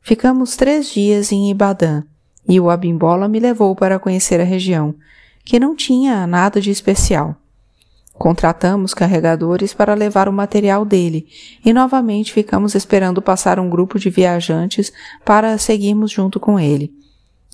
Ficamos 0.00 0.56
três 0.56 0.90
dias 0.90 1.32
em 1.32 1.50
Ibadan 1.50 2.04
e 2.48 2.60
o 2.60 2.70
Abimbola 2.70 3.28
me 3.28 3.40
levou 3.40 3.74
para 3.74 3.98
conhecer 3.98 4.40
a 4.40 4.44
região, 4.44 4.94
que 5.44 5.58
não 5.58 5.74
tinha 5.74 6.26
nada 6.26 6.60
de 6.60 6.70
especial. 6.70 7.36
Contratamos 8.14 8.92
carregadores 8.92 9.72
para 9.72 9.94
levar 9.94 10.28
o 10.28 10.32
material 10.32 10.84
dele 10.84 11.28
e 11.64 11.72
novamente 11.72 12.32
ficamos 12.32 12.74
esperando 12.74 13.22
passar 13.22 13.60
um 13.60 13.70
grupo 13.70 13.98
de 13.98 14.10
viajantes 14.10 14.92
para 15.24 15.56
seguirmos 15.56 16.10
junto 16.10 16.40
com 16.40 16.58
ele 16.58 16.97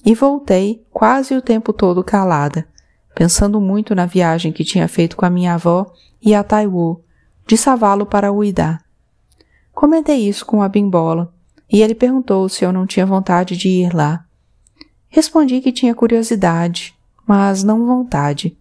e 0.04 0.14
voltei 0.14 0.84
quase 0.92 1.34
o 1.34 1.40
tempo 1.40 1.72
todo 1.72 2.04
calada, 2.04 2.66
pensando 3.14 3.60
muito 3.60 3.94
na 3.94 4.06
viagem 4.06 4.52
que 4.52 4.64
tinha 4.64 4.86
feito 4.86 5.16
com 5.16 5.24
a 5.24 5.30
minha 5.30 5.54
avó 5.54 5.90
e 6.20 6.34
a 6.34 6.44
Taiwo, 6.44 7.02
de 7.46 7.56
Savalo 7.56 8.04
para 8.04 8.32
Uidá. 8.32 8.80
Comentei 9.72 10.28
isso 10.28 10.44
com 10.44 10.62
a 10.62 10.68
Bimbola 10.68 11.32
e 11.70 11.82
ele 11.82 11.94
perguntou 11.94 12.48
se 12.48 12.64
eu 12.64 12.72
não 12.72 12.86
tinha 12.86 13.06
vontade 13.06 13.56
de 13.56 13.68
ir 13.68 13.94
lá. 13.94 14.24
Respondi 15.08 15.60
que 15.60 15.72
tinha 15.72 15.94
curiosidade, 15.94 16.94
mas 17.26 17.62
não 17.62 17.86
vontade. 17.86 18.56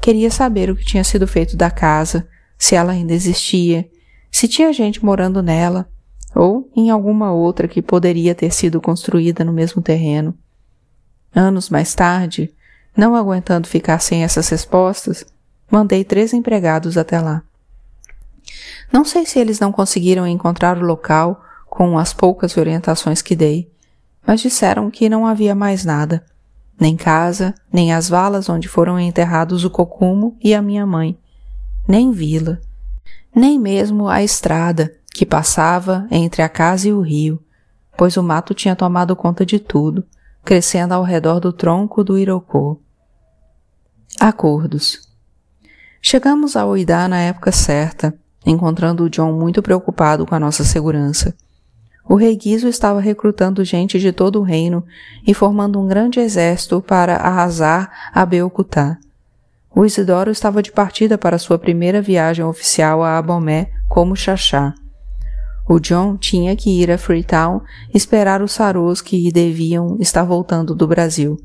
Queria 0.00 0.30
saber 0.30 0.70
o 0.70 0.76
que 0.76 0.84
tinha 0.84 1.04
sido 1.04 1.26
feito 1.26 1.56
da 1.56 1.70
casa, 1.70 2.28
se 2.58 2.74
ela 2.74 2.92
ainda 2.92 3.12
existia, 3.12 3.88
se 4.30 4.48
tinha 4.48 4.72
gente 4.72 5.04
morando 5.04 5.42
nela, 5.42 5.88
ou 6.34 6.70
em 6.74 6.90
alguma 6.90 7.32
outra 7.32 7.68
que 7.68 7.82
poderia 7.82 8.34
ter 8.34 8.52
sido 8.52 8.80
construída 8.80 9.44
no 9.44 9.52
mesmo 9.52 9.82
terreno. 9.82 10.36
Anos 11.34 11.70
mais 11.70 11.94
tarde, 11.94 12.52
não 12.96 13.16
aguentando 13.16 13.66
ficar 13.66 13.98
sem 14.00 14.22
essas 14.22 14.48
respostas, 14.48 15.24
mandei 15.70 16.04
três 16.04 16.34
empregados 16.34 16.98
até 16.98 17.18
lá. 17.20 17.42
Não 18.92 19.04
sei 19.04 19.24
se 19.24 19.38
eles 19.38 19.58
não 19.58 19.72
conseguiram 19.72 20.26
encontrar 20.26 20.76
o 20.76 20.84
local 20.84 21.42
com 21.70 21.98
as 21.98 22.12
poucas 22.12 22.56
orientações 22.58 23.22
que 23.22 23.34
dei, 23.34 23.70
mas 24.26 24.42
disseram 24.42 24.90
que 24.90 25.08
não 25.08 25.26
havia 25.26 25.54
mais 25.54 25.84
nada, 25.86 26.22
nem 26.78 26.96
casa, 26.96 27.54
nem 27.72 27.94
as 27.94 28.10
valas 28.10 28.50
onde 28.50 28.68
foram 28.68 29.00
enterrados 29.00 29.64
o 29.64 29.70
cocumo 29.70 30.36
e 30.42 30.54
a 30.54 30.60
minha 30.60 30.84
mãe, 30.84 31.16
nem 31.88 32.12
vila, 32.12 32.60
nem 33.34 33.58
mesmo 33.58 34.08
a 34.08 34.22
estrada 34.22 34.92
que 35.14 35.24
passava 35.24 36.06
entre 36.10 36.42
a 36.42 36.48
casa 36.48 36.88
e 36.88 36.92
o 36.92 37.00
rio, 37.00 37.42
pois 37.96 38.18
o 38.18 38.22
mato 38.22 38.52
tinha 38.52 38.76
tomado 38.76 39.16
conta 39.16 39.46
de 39.46 39.58
tudo 39.58 40.04
crescendo 40.44 40.92
ao 40.92 41.02
redor 41.02 41.38
do 41.38 41.52
tronco 41.52 42.02
do 42.02 42.18
Irocô. 42.18 42.80
Acordos. 44.20 45.08
Chegamos 46.00 46.56
a 46.56 46.66
Oidá 46.66 47.06
na 47.06 47.20
época 47.20 47.52
certa, 47.52 48.12
encontrando 48.44 49.04
o 49.04 49.10
John 49.10 49.32
muito 49.32 49.62
preocupado 49.62 50.26
com 50.26 50.34
a 50.34 50.40
nossa 50.40 50.64
segurança. 50.64 51.34
O 52.08 52.16
rei 52.16 52.34
Guizo 52.36 52.66
estava 52.66 53.00
recrutando 53.00 53.64
gente 53.64 54.00
de 54.00 54.12
todo 54.12 54.40
o 54.40 54.42
reino 54.42 54.84
e 55.24 55.32
formando 55.32 55.80
um 55.80 55.86
grande 55.86 56.18
exército 56.18 56.82
para 56.82 57.16
arrasar 57.16 58.10
a 58.12 58.26
Beokutá. 58.26 58.98
O 59.74 59.86
Isidoro 59.86 60.30
estava 60.30 60.62
de 60.62 60.72
partida 60.72 61.16
para 61.16 61.38
sua 61.38 61.58
primeira 61.58 62.02
viagem 62.02 62.44
oficial 62.44 63.02
a 63.02 63.16
Abomé 63.16 63.70
como 63.88 64.16
Xaxá. 64.16 64.74
O 65.72 65.80
John 65.80 66.18
tinha 66.18 66.54
que 66.54 66.82
ir 66.82 66.90
a 66.90 66.98
Freetown 66.98 67.62
esperar 67.94 68.42
os 68.42 68.52
sarus 68.52 69.00
que 69.00 69.32
deviam 69.32 69.96
estar 70.00 70.22
voltando 70.22 70.74
do 70.74 70.86
Brasil, 70.86 71.40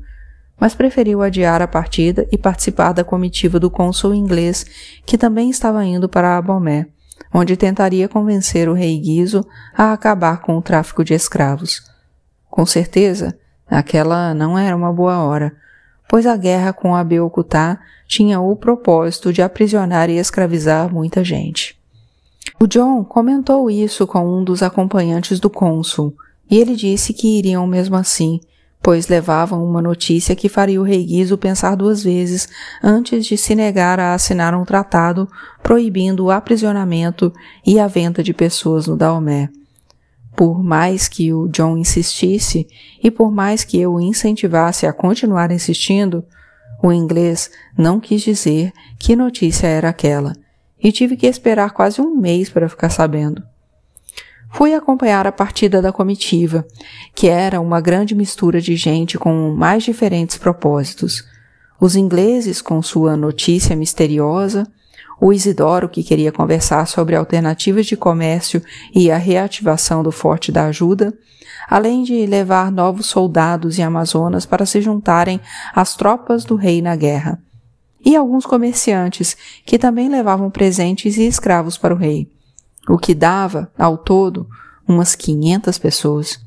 mas 0.60 0.74
preferiu 0.74 1.22
adiar 1.22 1.62
a 1.62 1.66
partida 1.66 2.28
e 2.30 2.36
participar 2.36 2.92
da 2.92 3.02
comitiva 3.02 3.58
do 3.58 3.70
cônsul 3.70 4.12
inglês 4.12 4.66
que 5.06 5.16
também 5.16 5.48
estava 5.48 5.82
indo 5.82 6.10
para 6.10 6.36
Abomé, 6.36 6.88
onde 7.32 7.56
tentaria 7.56 8.06
convencer 8.06 8.68
o 8.68 8.74
rei 8.74 8.98
Guizo 8.98 9.46
a 9.74 9.94
acabar 9.94 10.42
com 10.42 10.58
o 10.58 10.62
tráfico 10.62 11.02
de 11.02 11.14
escravos. 11.14 11.80
Com 12.50 12.66
certeza, 12.66 13.34
aquela 13.66 14.34
não 14.34 14.58
era 14.58 14.76
uma 14.76 14.92
boa 14.92 15.20
hora, 15.20 15.56
pois 16.06 16.26
a 16.26 16.36
guerra 16.36 16.74
com 16.74 16.94
a 16.94 17.02
Beokutá 17.02 17.80
tinha 18.06 18.38
o 18.40 18.54
propósito 18.54 19.32
de 19.32 19.40
aprisionar 19.40 20.10
e 20.10 20.18
escravizar 20.18 20.92
muita 20.92 21.24
gente. 21.24 21.77
O 22.60 22.66
John 22.66 23.04
comentou 23.04 23.70
isso 23.70 24.04
com 24.04 24.26
um 24.26 24.42
dos 24.42 24.64
acompanhantes 24.64 25.38
do 25.38 25.48
cônsul, 25.48 26.12
e 26.50 26.58
ele 26.58 26.74
disse 26.74 27.12
que 27.12 27.38
iriam 27.38 27.64
mesmo 27.68 27.94
assim, 27.94 28.40
pois 28.82 29.06
levavam 29.06 29.64
uma 29.64 29.80
notícia 29.80 30.34
que 30.34 30.48
faria 30.48 30.80
o 30.80 30.84
rei 30.84 31.04
Guizo 31.04 31.38
pensar 31.38 31.76
duas 31.76 32.02
vezes 32.02 32.48
antes 32.82 33.24
de 33.26 33.36
se 33.36 33.54
negar 33.54 34.00
a 34.00 34.12
assinar 34.12 34.56
um 34.56 34.64
tratado 34.64 35.28
proibindo 35.62 36.24
o 36.24 36.30
aprisionamento 36.32 37.32
e 37.64 37.78
a 37.78 37.86
venda 37.86 38.24
de 38.24 38.34
pessoas 38.34 38.88
no 38.88 38.96
Daomé. 38.96 39.50
Por 40.34 40.60
mais 40.60 41.06
que 41.06 41.32
o 41.32 41.46
John 41.46 41.76
insistisse 41.76 42.66
e 43.00 43.08
por 43.08 43.30
mais 43.30 43.62
que 43.62 43.78
eu 43.80 43.94
o 43.94 44.00
incentivasse 44.00 44.84
a 44.84 44.92
continuar 44.92 45.52
insistindo, 45.52 46.24
o 46.82 46.92
inglês 46.92 47.52
não 47.76 48.00
quis 48.00 48.22
dizer 48.22 48.72
que 48.98 49.14
notícia 49.14 49.68
era 49.68 49.88
aquela 49.88 50.32
e 50.82 50.92
tive 50.92 51.16
que 51.16 51.26
esperar 51.26 51.70
quase 51.70 52.00
um 52.00 52.14
mês 52.14 52.48
para 52.48 52.68
ficar 52.68 52.90
sabendo. 52.90 53.42
Fui 54.50 54.74
acompanhar 54.74 55.26
a 55.26 55.32
partida 55.32 55.82
da 55.82 55.92
comitiva, 55.92 56.66
que 57.14 57.28
era 57.28 57.60
uma 57.60 57.80
grande 57.80 58.14
mistura 58.14 58.60
de 58.60 58.76
gente 58.76 59.18
com 59.18 59.54
mais 59.54 59.82
diferentes 59.82 60.38
propósitos. 60.38 61.24
Os 61.80 61.94
ingleses 61.94 62.62
com 62.62 62.80
sua 62.82 63.16
notícia 63.16 63.76
misteriosa, 63.76 64.66
o 65.20 65.32
Isidoro 65.32 65.88
que 65.88 66.02
queria 66.02 66.32
conversar 66.32 66.86
sobre 66.86 67.14
alternativas 67.14 67.86
de 67.86 67.96
comércio 67.96 68.62
e 68.94 69.10
a 69.10 69.16
reativação 69.16 70.02
do 70.02 70.10
Forte 70.10 70.50
da 70.50 70.66
Ajuda, 70.66 71.12
além 71.68 72.02
de 72.02 72.24
levar 72.24 72.72
novos 72.72 73.06
soldados 73.06 73.78
e 73.78 73.82
amazonas 73.82 74.46
para 74.46 74.64
se 74.64 74.80
juntarem 74.80 75.40
às 75.74 75.94
tropas 75.94 76.44
do 76.44 76.56
rei 76.56 76.80
na 76.80 76.96
guerra 76.96 77.38
e 78.04 78.16
alguns 78.16 78.46
comerciantes 78.46 79.36
que 79.64 79.78
também 79.78 80.08
levavam 80.08 80.50
presentes 80.50 81.16
e 81.16 81.26
escravos 81.26 81.76
para 81.76 81.94
o 81.94 81.98
rei, 81.98 82.30
o 82.88 82.98
que 82.98 83.14
dava, 83.14 83.70
ao 83.78 83.98
todo, 83.98 84.48
umas 84.86 85.14
500 85.14 85.78
pessoas. 85.78 86.40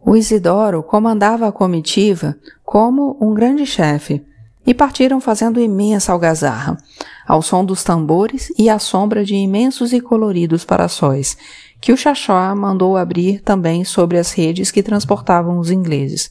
O 0.00 0.16
Isidoro 0.16 0.82
comandava 0.82 1.46
a 1.46 1.52
comitiva 1.52 2.36
como 2.64 3.16
um 3.20 3.34
grande 3.34 3.66
chefe, 3.66 4.24
e 4.66 4.74
partiram 4.74 5.20
fazendo 5.20 5.60
imensa 5.60 6.12
algazarra, 6.12 6.76
ao 7.26 7.42
som 7.42 7.64
dos 7.64 7.82
tambores 7.82 8.52
e 8.58 8.68
à 8.68 8.78
sombra 8.78 9.24
de 9.24 9.34
imensos 9.34 9.92
e 9.92 10.00
coloridos 10.00 10.64
paraçóis, 10.64 11.36
que 11.80 11.92
o 11.92 11.96
Xaxá 11.96 12.54
mandou 12.54 12.96
abrir 12.96 13.40
também 13.40 13.84
sobre 13.84 14.18
as 14.18 14.32
redes 14.32 14.70
que 14.70 14.82
transportavam 14.82 15.58
os 15.58 15.70
ingleses. 15.70 16.30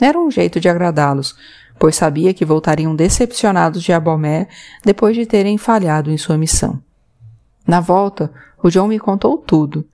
Era 0.00 0.18
um 0.18 0.30
jeito 0.30 0.60
de 0.60 0.68
agradá-los, 0.68 1.36
pois 1.78 1.96
sabia 1.96 2.34
que 2.34 2.44
voltariam 2.44 2.94
decepcionados 2.94 3.82
de 3.82 3.92
Abomé 3.92 4.48
depois 4.84 5.14
de 5.14 5.24
terem 5.24 5.56
falhado 5.56 6.10
em 6.10 6.16
sua 6.16 6.36
missão. 6.36 6.80
Na 7.66 7.80
volta, 7.80 8.32
o 8.62 8.70
John 8.70 8.88
me 8.88 8.98
contou 8.98 9.38
tudo. 9.38 9.86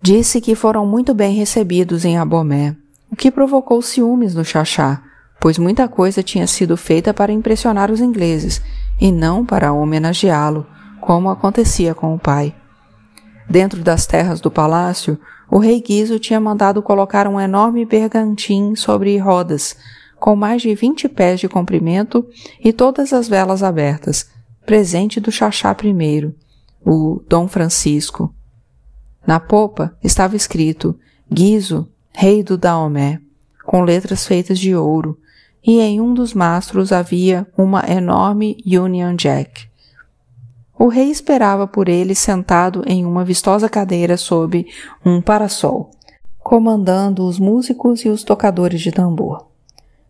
Disse 0.00 0.40
que 0.40 0.54
foram 0.54 0.86
muito 0.86 1.14
bem 1.14 1.34
recebidos 1.34 2.04
em 2.04 2.18
Abomé, 2.18 2.76
o 3.10 3.16
que 3.16 3.30
provocou 3.30 3.80
ciúmes 3.82 4.34
no 4.34 4.44
Xaxá, 4.44 5.02
pois 5.40 5.58
muita 5.58 5.88
coisa 5.88 6.22
tinha 6.22 6.46
sido 6.46 6.76
feita 6.76 7.12
para 7.12 7.32
impressionar 7.32 7.90
os 7.90 8.00
ingleses 8.00 8.62
e 9.00 9.10
não 9.10 9.44
para 9.44 9.72
homenageá-lo, 9.72 10.66
como 11.00 11.30
acontecia 11.30 11.94
com 11.94 12.14
o 12.14 12.18
pai. 12.18 12.54
Dentro 13.48 13.82
das 13.82 14.06
terras 14.06 14.40
do 14.40 14.50
palácio, 14.50 15.18
o 15.50 15.58
rei 15.58 15.80
Guizo 15.80 16.18
tinha 16.18 16.40
mandado 16.40 16.82
colocar 16.82 17.28
um 17.28 17.40
enorme 17.40 17.84
bergantim 17.84 18.74
sobre 18.74 19.16
rodas, 19.18 19.76
com 20.18 20.34
mais 20.34 20.62
de 20.62 20.74
vinte 20.74 21.08
pés 21.08 21.40
de 21.40 21.48
comprimento 21.48 22.26
e 22.62 22.72
todas 22.72 23.12
as 23.12 23.28
velas 23.28 23.62
abertas, 23.62 24.28
presente 24.64 25.20
do 25.20 25.30
Xaxá 25.30 25.76
I, 25.82 26.34
o 26.84 27.22
Dom 27.28 27.46
Francisco. 27.46 28.34
Na 29.26 29.40
popa 29.40 29.96
estava 30.02 30.36
escrito 30.36 30.98
Guizo, 31.30 31.88
rei 32.12 32.42
do 32.42 32.56
Daomé, 32.56 33.20
com 33.64 33.82
letras 33.82 34.26
feitas 34.26 34.58
de 34.58 34.74
ouro, 34.74 35.18
e 35.64 35.80
em 35.80 36.00
um 36.00 36.14
dos 36.14 36.32
mastros 36.32 36.92
havia 36.92 37.46
uma 37.58 37.84
enorme 37.90 38.56
Union 38.64 39.16
Jack. 39.16 39.68
O 40.78 40.88
rei 40.88 41.10
esperava 41.10 41.66
por 41.66 41.88
ele 41.88 42.14
sentado 42.14 42.84
em 42.86 43.04
uma 43.04 43.24
vistosa 43.24 43.68
cadeira 43.68 44.16
sob 44.16 44.66
um 45.04 45.20
parasol, 45.20 45.90
comandando 46.38 47.26
os 47.26 47.40
músicos 47.40 48.04
e 48.04 48.08
os 48.08 48.22
tocadores 48.22 48.80
de 48.80 48.92
tambor. 48.92 49.48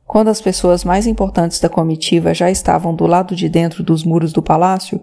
Quando 0.07 0.29
as 0.29 0.41
pessoas 0.41 0.85
mais 0.85 1.07
importantes 1.07 1.59
da 1.59 1.69
comitiva 1.69 2.33
já 2.33 2.51
estavam 2.51 2.95
do 2.95 3.07
lado 3.07 3.35
de 3.35 3.49
dentro 3.49 3.83
dos 3.83 4.05
muros 4.05 4.33
do 4.33 4.41
palácio, 4.41 5.03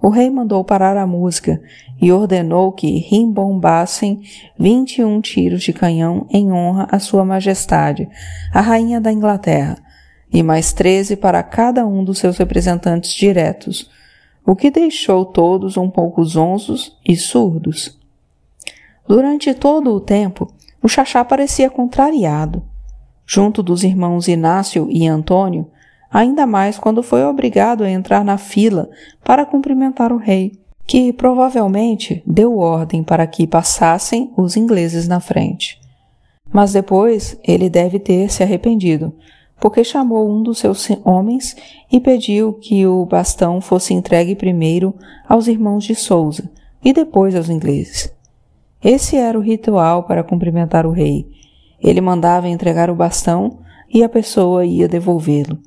o 0.00 0.08
rei 0.08 0.28
mandou 0.28 0.62
parar 0.62 0.96
a 0.96 1.06
música 1.06 1.62
e 2.00 2.12
ordenou 2.12 2.72
que 2.72 2.98
rimbombassem 2.98 4.20
vinte 4.58 4.98
e 4.98 5.04
um 5.04 5.20
tiros 5.20 5.62
de 5.62 5.72
canhão 5.72 6.26
em 6.28 6.52
honra 6.52 6.88
à 6.90 6.98
sua 6.98 7.24
majestade, 7.24 8.08
a 8.52 8.60
rainha 8.60 9.00
da 9.00 9.12
Inglaterra, 9.12 9.78
e 10.32 10.42
mais 10.42 10.72
treze 10.72 11.14
para 11.14 11.42
cada 11.42 11.86
um 11.86 12.02
dos 12.02 12.18
seus 12.18 12.36
representantes 12.36 13.12
diretos, 13.14 13.88
o 14.44 14.56
que 14.56 14.70
deixou 14.70 15.24
todos 15.24 15.76
um 15.76 15.88
pouco 15.88 16.24
zonzos 16.24 16.98
e 17.06 17.16
surdos. 17.16 17.98
Durante 19.06 19.54
todo 19.54 19.94
o 19.94 20.00
tempo, 20.00 20.52
o 20.82 20.88
Xaxá 20.88 21.24
parecia 21.24 21.70
contrariado. 21.70 22.71
Junto 23.26 23.62
dos 23.62 23.84
irmãos 23.84 24.28
Inácio 24.28 24.88
e 24.90 25.06
Antônio, 25.06 25.70
ainda 26.10 26.46
mais 26.46 26.78
quando 26.78 27.02
foi 27.02 27.24
obrigado 27.24 27.84
a 27.84 27.90
entrar 27.90 28.24
na 28.24 28.36
fila 28.36 28.90
para 29.24 29.46
cumprimentar 29.46 30.12
o 30.12 30.18
rei, 30.18 30.52
que 30.86 31.12
provavelmente 31.12 32.22
deu 32.26 32.58
ordem 32.58 33.02
para 33.02 33.26
que 33.26 33.46
passassem 33.46 34.32
os 34.36 34.56
ingleses 34.56 35.08
na 35.08 35.20
frente. 35.20 35.80
Mas 36.52 36.72
depois 36.72 37.38
ele 37.42 37.70
deve 37.70 37.98
ter 37.98 38.30
se 38.30 38.42
arrependido, 38.42 39.14
porque 39.58 39.84
chamou 39.84 40.28
um 40.28 40.42
dos 40.42 40.58
seus 40.58 40.88
homens 41.04 41.56
e 41.90 42.00
pediu 42.00 42.54
que 42.54 42.86
o 42.86 43.06
bastão 43.06 43.60
fosse 43.60 43.94
entregue 43.94 44.34
primeiro 44.34 44.94
aos 45.26 45.46
irmãos 45.46 45.84
de 45.84 45.94
Souza 45.94 46.50
e 46.84 46.92
depois 46.92 47.34
aos 47.34 47.48
ingleses. 47.48 48.12
Esse 48.82 49.16
era 49.16 49.38
o 49.38 49.42
ritual 49.42 50.02
para 50.02 50.24
cumprimentar 50.24 50.84
o 50.84 50.90
rei. 50.90 51.30
Ele 51.82 52.00
mandava 52.00 52.48
entregar 52.48 52.88
o 52.90 52.94
bastão 52.94 53.58
e 53.92 54.02
a 54.04 54.08
pessoa 54.08 54.64
ia 54.64 54.88
devolvê-lo. 54.88 55.58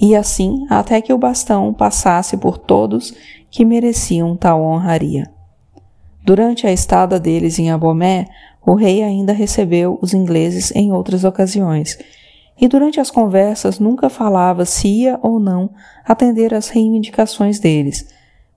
E 0.00 0.16
assim 0.16 0.66
até 0.70 1.00
que 1.00 1.12
o 1.12 1.18
bastão 1.18 1.74
passasse 1.74 2.36
por 2.36 2.56
todos 2.56 3.12
que 3.50 3.64
mereciam 3.64 4.36
tal 4.36 4.62
honraria. 4.62 5.30
Durante 6.24 6.66
a 6.66 6.72
estada 6.72 7.20
deles 7.20 7.58
em 7.58 7.70
Abomé, 7.70 8.26
o 8.64 8.74
rei 8.74 9.02
ainda 9.02 9.32
recebeu 9.32 9.98
os 10.00 10.14
ingleses 10.14 10.72
em 10.74 10.92
outras 10.92 11.24
ocasiões 11.24 11.98
e 12.60 12.68
durante 12.68 13.00
as 13.00 13.10
conversas 13.10 13.78
nunca 13.78 14.10
falava 14.10 14.64
se 14.64 14.86
ia 14.86 15.18
ou 15.22 15.40
não 15.40 15.70
atender 16.04 16.52
às 16.52 16.68
reivindicações 16.68 17.58
deles, 17.58 18.06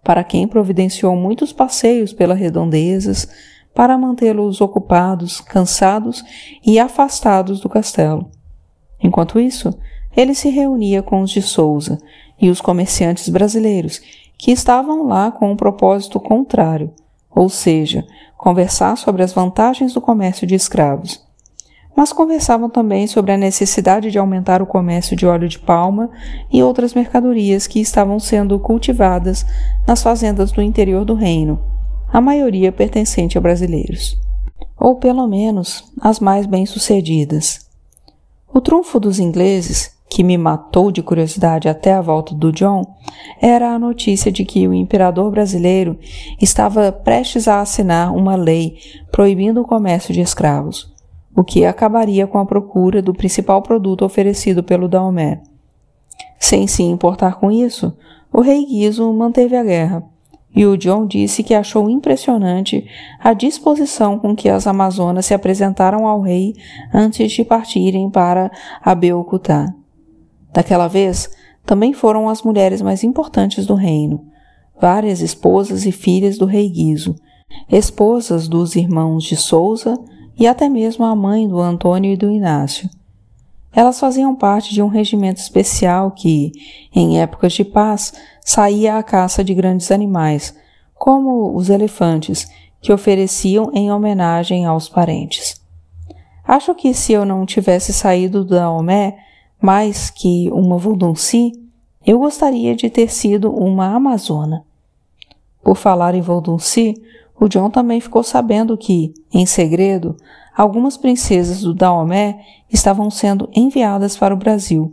para 0.04 0.23
quem 0.23 0.47
providenciou 0.47 1.15
muitos 1.15 1.54
passeios 1.54 2.12
pelas 2.12 2.38
redondezas 2.38 3.30
para 3.73 3.97
mantê-los 3.97 4.62
ocupados, 4.62 5.41
cansados 5.41 6.23
e 6.65 6.79
afastados 6.79 7.59
do 7.59 7.69
castelo. 7.69 8.29
Enquanto 9.01 9.39
isso, 9.39 9.73
ele 10.15 10.36
se 10.36 10.49
reunia 10.49 11.01
com 11.01 11.21
os 11.21 11.31
de 11.31 11.41
Souza 11.41 11.97
e 12.39 12.49
os 12.49 12.62
comerciantes 12.62 13.29
brasileiros, 13.29 14.01
que 14.38 14.51
estavam 14.51 15.07
lá 15.07 15.31
com 15.31 15.51
um 15.51 15.55
propósito 15.55 16.19
contrário, 16.19 16.93
ou 17.29 17.49
seja, 17.49 18.05
conversar 18.38 18.97
sobre 18.97 19.23
as 19.23 19.33
vantagens 19.33 19.93
do 19.93 20.01
comércio 20.01 20.45
de 20.45 20.55
escravos 20.55 21.23
mas 21.95 22.12
conversavam 22.12 22.69
também 22.69 23.05
sobre 23.07 23.31
a 23.31 23.38
necessidade 23.38 24.09
de 24.09 24.17
aumentar 24.17 24.62
o 24.62 24.65
comércio 24.65 25.15
de 25.15 25.25
óleo 25.25 25.47
de 25.47 25.59
palma 25.59 26.09
e 26.51 26.63
outras 26.63 26.93
mercadorias 26.93 27.67
que 27.67 27.79
estavam 27.79 28.19
sendo 28.19 28.59
cultivadas 28.59 29.45
nas 29.88 30.01
fazendas 30.01 30.51
do 30.51 30.62
interior 30.62 31.05
do 31.05 31.13
reino, 31.13 31.59
a 32.13 32.21
maioria 32.21 32.71
pertencente 32.71 33.38
a 33.38 33.41
brasileiros, 33.41 34.17
ou 34.80 34.97
pelo 34.97 35.28
menos 35.28 35.84
as 35.99 36.19
mais 36.19 36.45
bem-sucedidas. 36.45 37.67
O 38.54 38.62
trunfo 38.62 38.99
dos 38.99 39.17
ingleses, 39.17 39.91
que 40.08 40.23
me 40.23 40.38
matou 40.38 40.91
de 40.91 41.02
curiosidade 41.02 41.67
até 41.67 41.91
a 41.91 42.02
volta 42.02 42.36
do 42.36 42.52
John, 42.52 42.84
era 43.41 43.73
a 43.73 43.80
notícia 43.80 44.32
de 44.32 44.45
que 44.45 44.67
o 44.67 44.73
imperador 44.73 45.32
brasileiro 45.32 45.97
estava 46.39 46.91
prestes 46.91 47.47
a 47.47 47.60
assinar 47.60 48.15
uma 48.15 48.36
lei 48.36 48.78
proibindo 49.12 49.60
o 49.62 49.65
comércio 49.65 50.13
de 50.13 50.21
escravos 50.21 50.93
o 51.36 51.43
que 51.43 51.65
acabaria 51.65 52.28
com 52.28 52.38
a 52.38 52.45
procura 52.45 53.02
do 53.02 53.13
principal 53.13 53.62
produto 53.62 54.06
oferecido 54.06 54.63
pelo 54.63 54.88
Daomé. 54.88 55.41
Sem 56.39 56.67
se 56.67 56.84
importar 56.84 57.39
com 57.39 57.52
isso, 57.52 57.97
o 58.32 58.41
rei 58.41 58.65
Guizo 58.65 59.12
manteve 59.13 59.56
a 59.56 59.63
guerra, 59.63 60.04
e 60.55 60.65
o 60.65 60.77
John 60.77 61.05
disse 61.07 61.41
que 61.41 61.53
achou 61.53 61.89
impressionante 61.89 62.85
a 63.19 63.33
disposição 63.33 64.19
com 64.19 64.35
que 64.35 64.49
as 64.49 64.67
Amazonas 64.67 65.25
se 65.25 65.33
apresentaram 65.33 66.07
ao 66.07 66.21
rei 66.21 66.55
antes 66.93 67.31
de 67.31 67.43
partirem 67.43 68.09
para 68.09 68.51
Abeokutá. 68.81 69.73
Daquela 70.53 70.87
vez, 70.87 71.29
também 71.65 71.93
foram 71.93 72.29
as 72.29 72.43
mulheres 72.43 72.81
mais 72.81 73.03
importantes 73.03 73.65
do 73.65 73.73
reino, 73.73 74.25
várias 74.79 75.21
esposas 75.21 75.85
e 75.85 75.91
filhas 75.91 76.37
do 76.37 76.45
rei 76.45 76.69
Guizo, 76.69 77.15
esposas 77.71 78.47
dos 78.47 78.75
irmãos 78.75 79.23
de 79.23 79.35
Souza, 79.35 79.97
e 80.37 80.47
até 80.47 80.67
mesmo 80.67 81.05
a 81.05 81.15
mãe 81.15 81.47
do 81.47 81.59
Antônio 81.59 82.11
e 82.11 82.17
do 82.17 82.29
Inácio. 82.29 82.89
Elas 83.75 83.99
faziam 83.99 84.35
parte 84.35 84.73
de 84.73 84.81
um 84.81 84.87
regimento 84.87 85.39
especial 85.39 86.11
que, 86.11 86.51
em 86.93 87.19
épocas 87.19 87.53
de 87.53 87.63
paz, 87.63 88.13
saía 88.43 88.97
à 88.97 89.03
caça 89.03 89.43
de 89.43 89.53
grandes 89.53 89.91
animais, 89.91 90.56
como 90.93 91.56
os 91.56 91.69
elefantes, 91.69 92.47
que 92.82 92.91
ofereciam 92.91 93.71
em 93.73 93.91
homenagem 93.91 94.65
aos 94.65 94.89
parentes. 94.89 95.62
Acho 96.45 96.75
que 96.75 96.93
se 96.93 97.13
eu 97.13 97.25
não 97.25 97.45
tivesse 97.45 97.93
saído 97.93 98.43
da 98.43 98.69
Omé 98.69 99.17
mais 99.62 100.10
que 100.10 100.49
uma 100.51 100.77
Voldunci, 100.77 101.53
eu 102.06 102.19
gostaria 102.19 102.75
de 102.75 102.89
ter 102.89 103.10
sido 103.10 103.49
uma 103.49 103.95
Amazona. 103.95 104.65
Por 105.63 105.77
falar 105.77 106.13
em 106.13 106.21
Voldunci, 106.21 107.01
o 107.39 107.47
John 107.47 107.69
também 107.69 108.01
ficou 108.01 108.23
sabendo 108.23 108.77
que, 108.77 109.13
em 109.34 109.45
segredo, 109.45 110.17
algumas 110.56 110.97
princesas 110.97 111.62
do 111.62 111.73
Daomé 111.73 112.39
estavam 112.69 113.10
sendo 113.10 113.49
enviadas 113.53 114.17
para 114.17 114.34
o 114.34 114.38
Brasil, 114.38 114.91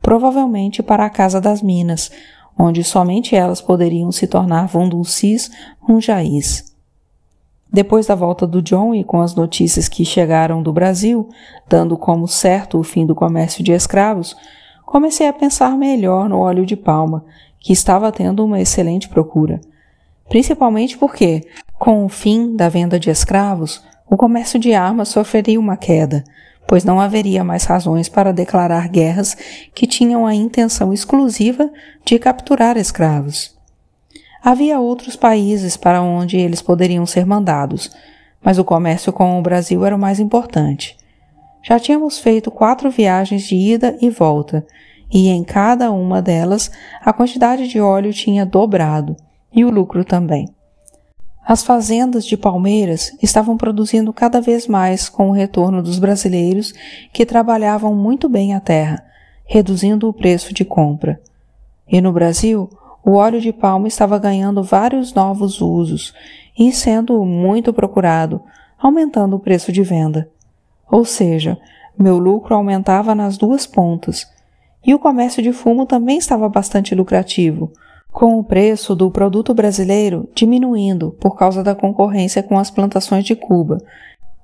provavelmente 0.00 0.82
para 0.82 1.04
a 1.04 1.10
Casa 1.10 1.40
das 1.40 1.62
Minas, 1.62 2.10
onde 2.58 2.82
somente 2.82 3.36
elas 3.36 3.60
poderiam 3.60 4.10
se 4.10 4.26
tornar 4.26 4.66
Vondulcis 4.66 5.50
Runjaís. 5.80 6.74
Depois 7.72 8.06
da 8.06 8.14
volta 8.14 8.46
do 8.46 8.62
John 8.62 8.94
e 8.94 9.04
com 9.04 9.20
as 9.20 9.34
notícias 9.34 9.88
que 9.88 10.04
chegaram 10.04 10.62
do 10.62 10.72
Brasil, 10.72 11.28
dando 11.68 11.96
como 11.96 12.26
certo 12.26 12.78
o 12.78 12.82
fim 12.82 13.04
do 13.04 13.14
comércio 13.14 13.62
de 13.62 13.72
escravos, 13.72 14.36
comecei 14.84 15.28
a 15.28 15.32
pensar 15.32 15.76
melhor 15.76 16.28
no 16.28 16.38
óleo 16.38 16.64
de 16.64 16.76
palma, 16.76 17.24
que 17.58 17.72
estava 17.72 18.12
tendo 18.12 18.44
uma 18.44 18.60
excelente 18.60 19.08
procura. 19.08 19.60
Principalmente 20.28 20.96
porque, 20.96 21.42
com 21.78 22.04
o 22.04 22.08
fim 22.08 22.56
da 22.56 22.68
venda 22.68 22.98
de 22.98 23.10
escravos, 23.10 23.82
o 24.08 24.16
comércio 24.16 24.58
de 24.58 24.72
armas 24.72 25.08
sofreria 25.08 25.58
uma 25.58 25.76
queda, 25.76 26.24
pois 26.66 26.84
não 26.84 27.00
haveria 27.00 27.44
mais 27.44 27.64
razões 27.64 28.08
para 28.08 28.32
declarar 28.32 28.88
guerras 28.88 29.36
que 29.74 29.86
tinham 29.86 30.26
a 30.26 30.34
intenção 30.34 30.92
exclusiva 30.92 31.70
de 32.04 32.18
capturar 32.18 32.76
escravos. 32.76 33.56
Havia 34.42 34.78
outros 34.78 35.16
países 35.16 35.76
para 35.76 36.02
onde 36.02 36.36
eles 36.36 36.62
poderiam 36.62 37.04
ser 37.04 37.26
mandados, 37.26 37.90
mas 38.42 38.58
o 38.58 38.64
comércio 38.64 39.12
com 39.12 39.38
o 39.38 39.42
Brasil 39.42 39.84
era 39.84 39.96
o 39.96 39.98
mais 39.98 40.20
importante. 40.20 40.96
Já 41.62 41.80
tínhamos 41.80 42.18
feito 42.18 42.50
quatro 42.50 42.90
viagens 42.90 43.42
de 43.42 43.56
ida 43.56 43.96
e 44.00 44.08
volta, 44.08 44.64
e 45.12 45.28
em 45.28 45.42
cada 45.42 45.90
uma 45.90 46.22
delas 46.22 46.70
a 47.00 47.12
quantidade 47.12 47.66
de 47.66 47.80
óleo 47.80 48.12
tinha 48.12 48.46
dobrado, 48.46 49.16
e 49.52 49.64
o 49.64 49.70
lucro 49.70 50.04
também. 50.04 50.46
As 51.48 51.62
fazendas 51.62 52.24
de 52.24 52.36
palmeiras 52.36 53.16
estavam 53.22 53.56
produzindo 53.56 54.12
cada 54.12 54.40
vez 54.40 54.66
mais 54.66 55.08
com 55.08 55.28
o 55.28 55.32
retorno 55.32 55.80
dos 55.80 56.00
brasileiros 56.00 56.74
que 57.12 57.24
trabalhavam 57.24 57.94
muito 57.94 58.28
bem 58.28 58.52
a 58.52 58.58
terra, 58.58 59.04
reduzindo 59.44 60.08
o 60.08 60.12
preço 60.12 60.52
de 60.52 60.64
compra. 60.64 61.20
E 61.86 62.00
no 62.00 62.12
Brasil, 62.12 62.68
o 63.04 63.12
óleo 63.12 63.40
de 63.40 63.52
palma 63.52 63.86
estava 63.86 64.18
ganhando 64.18 64.60
vários 64.60 65.14
novos 65.14 65.60
usos 65.60 66.12
e 66.58 66.72
sendo 66.72 67.24
muito 67.24 67.72
procurado, 67.72 68.42
aumentando 68.76 69.36
o 69.36 69.40
preço 69.40 69.70
de 69.70 69.84
venda. 69.84 70.28
Ou 70.90 71.04
seja, 71.04 71.56
meu 71.96 72.18
lucro 72.18 72.56
aumentava 72.56 73.14
nas 73.14 73.38
duas 73.38 73.68
pontas. 73.68 74.28
E 74.84 74.92
o 74.92 74.98
comércio 74.98 75.40
de 75.40 75.52
fumo 75.52 75.86
também 75.86 76.18
estava 76.18 76.48
bastante 76.48 76.92
lucrativo, 76.92 77.70
com 78.16 78.38
o 78.38 78.42
preço 78.42 78.96
do 78.96 79.10
produto 79.10 79.52
brasileiro 79.52 80.26
diminuindo 80.34 81.14
por 81.20 81.36
causa 81.36 81.62
da 81.62 81.74
concorrência 81.74 82.42
com 82.42 82.58
as 82.58 82.70
plantações 82.70 83.26
de 83.26 83.36
Cuba 83.36 83.76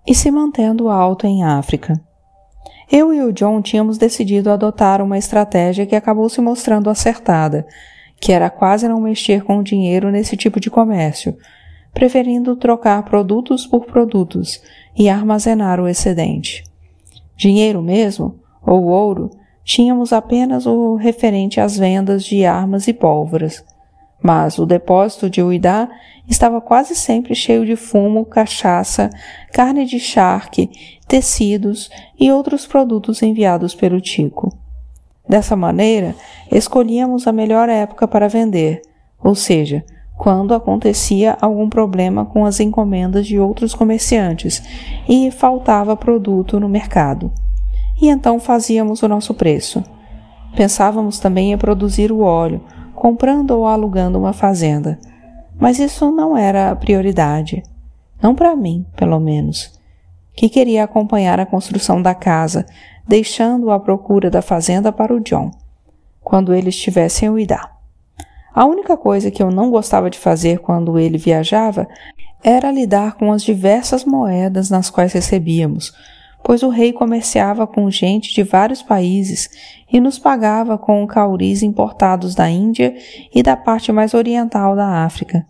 e 0.07 0.15
se 0.15 0.31
mantendo 0.31 0.91
alto 0.91 1.27
em 1.27 1.43
África. 1.43 1.99
Eu 2.91 3.15
e 3.15 3.23
o 3.23 3.33
John 3.33 3.63
tínhamos 3.63 3.97
decidido 3.97 4.51
adotar 4.51 5.01
uma 5.01 5.17
estratégia 5.17 5.87
que 5.87 5.97
acabou 5.97 6.29
se 6.29 6.39
mostrando 6.43 6.91
acertada 6.91 7.67
que 8.21 8.31
era 8.31 8.51
quase 8.51 8.87
não 8.87 9.01
mexer 9.01 9.43
com 9.43 9.57
o 9.57 9.65
dinheiro 9.65 10.11
nesse 10.11 10.37
tipo 10.37 10.61
de 10.61 10.69
comércio, 10.69 11.35
preferindo 11.95 12.55
trocar 12.55 13.03
produtos 13.05 13.67
por 13.67 13.87
produtos 13.87 14.63
e 14.95 15.09
armazenar 15.09 15.81
o 15.81 15.89
excedente. 15.89 16.63
Dinheiro 17.39 17.81
mesmo, 17.81 18.39
ou 18.61 18.85
ouro, 18.85 19.31
tínhamos 19.65 20.13
apenas 20.13 20.67
o 20.67 20.97
referente 20.97 21.61
às 21.61 21.77
vendas 21.77 22.25
de 22.25 22.45
armas 22.45 22.89
e 22.89 22.93
pólvoras, 22.93 23.65
mas 24.23 24.59
o 24.59 24.67
depósito 24.67 25.29
de 25.29 25.43
Uidá 25.43 25.89
estava 26.29 26.61
quase 26.61 26.95
sempre 26.95 27.35
cheio 27.35 27.67
de 27.67 27.77
fumo, 27.77 28.25
cachaça, 28.25 29.11
carne 29.53 29.85
de 29.85 29.99
charque, 29.99 30.71
tecidos 31.09 31.91
e 32.19 32.31
outros 32.31 32.67
produtos 32.67 33.23
enviados 33.23 33.75
pelo 33.75 34.01
Tico. 34.01 34.57
Dessa 35.29 35.57
maneira, 35.57 36.15
escolhíamos 36.51 37.27
a 37.27 37.33
melhor 37.33 37.69
época 37.69 38.07
para 38.07 38.29
vender, 38.29 38.83
ou 39.23 39.35
seja, 39.35 39.85
quando 40.17 40.55
acontecia 40.55 41.37
algum 41.41 41.69
problema 41.69 42.25
com 42.25 42.45
as 42.45 42.61
encomendas 42.61 43.27
de 43.27 43.39
outros 43.39 43.75
comerciantes 43.75 44.63
e 45.09 45.31
faltava 45.31 45.97
produto 45.97 46.61
no 46.61 46.69
mercado. 46.69 47.33
E 48.03 48.09
então 48.09 48.41
fazíamos 48.41 49.01
o 49.05 49.09
nosso 49.09 49.33
preço. 49.33 49.81
Pensávamos 50.57 51.21
também 51.21 51.53
em 51.53 51.57
produzir 51.57 52.11
o 52.11 52.19
óleo, 52.19 52.61
comprando 52.97 53.53
ou 53.53 53.65
alugando 53.65 54.19
uma 54.19 54.33
fazenda. 54.33 54.99
Mas 55.57 55.79
isso 55.79 56.11
não 56.11 56.37
era 56.37 56.73
a 56.73 56.75
prioridade. 56.75 57.63
Não 58.21 58.35
para 58.35 58.57
mim, 58.57 58.85
pelo 58.97 59.21
menos, 59.21 59.79
que 60.35 60.49
queria 60.49 60.83
acompanhar 60.83 61.39
a 61.39 61.47
construção 61.47 62.03
da 62.03 62.13
casa, 62.13 62.67
deixando-o 63.07 63.71
à 63.71 63.79
procura 63.79 64.29
da 64.29 64.43
fazenda 64.43 64.91
para 64.91 65.15
o 65.15 65.21
John, 65.21 65.53
quando 66.21 66.53
ele 66.53 66.71
estivesse 66.71 67.25
em 67.25 67.29
Uidá. 67.29 67.71
A 68.53 68.65
única 68.65 68.97
coisa 68.97 69.31
que 69.31 69.41
eu 69.41 69.51
não 69.53 69.71
gostava 69.71 70.11
de 70.11 70.19
fazer 70.19 70.59
quando 70.59 70.99
ele 70.99 71.19
viajava 71.19 71.87
era 72.43 72.73
lidar 72.73 73.15
com 73.15 73.31
as 73.31 73.45
diversas 73.45 74.05
moedas 74.05 74.69
nas 74.71 74.91
quais 74.91 75.13
recebíamos, 75.13 75.93
pois 76.45 76.63
o 76.63 76.69
rei 76.69 76.93
comerciava 76.93 77.67
com 77.67 77.91
gente 77.91 78.33
de 78.35 78.43
vários 78.43 78.83
países 78.83 79.49
e 79.93 80.01
nos 80.01 80.19
pagava 80.19 80.79
com 80.79 81.07
cauris 81.07 81.63
importados 81.63 82.35
da 82.35 82.49
Índia 82.49 82.95
e 83.35 83.43
da 83.43 83.57
parte 83.57 83.93
mais 83.93 84.15
oriental 84.15 84.75
da 84.75 85.05
África. 85.05 85.47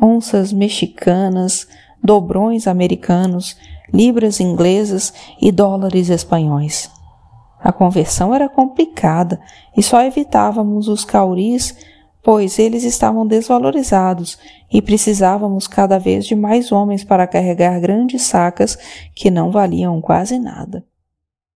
Onças 0.00 0.52
mexicanas, 0.52 1.66
dobrões 2.02 2.66
americanos, 2.66 3.56
libras 3.92 4.40
inglesas 4.40 5.12
e 5.40 5.50
dólares 5.50 6.08
espanhóis. 6.08 6.90
A 7.60 7.72
conversão 7.72 8.34
era 8.34 8.48
complicada 8.48 9.40
e 9.76 9.82
só 9.82 10.02
evitávamos 10.02 10.88
os 10.88 11.04
cauris, 11.04 11.76
pois 12.26 12.58
eles 12.58 12.82
estavam 12.82 13.24
desvalorizados 13.24 14.36
e 14.68 14.82
precisávamos 14.82 15.68
cada 15.68 15.96
vez 15.96 16.26
de 16.26 16.34
mais 16.34 16.72
homens 16.72 17.04
para 17.04 17.24
carregar 17.24 17.78
grandes 17.78 18.22
sacas 18.22 18.76
que 19.14 19.30
não 19.30 19.52
valiam 19.52 20.00
quase 20.00 20.36
nada. 20.36 20.84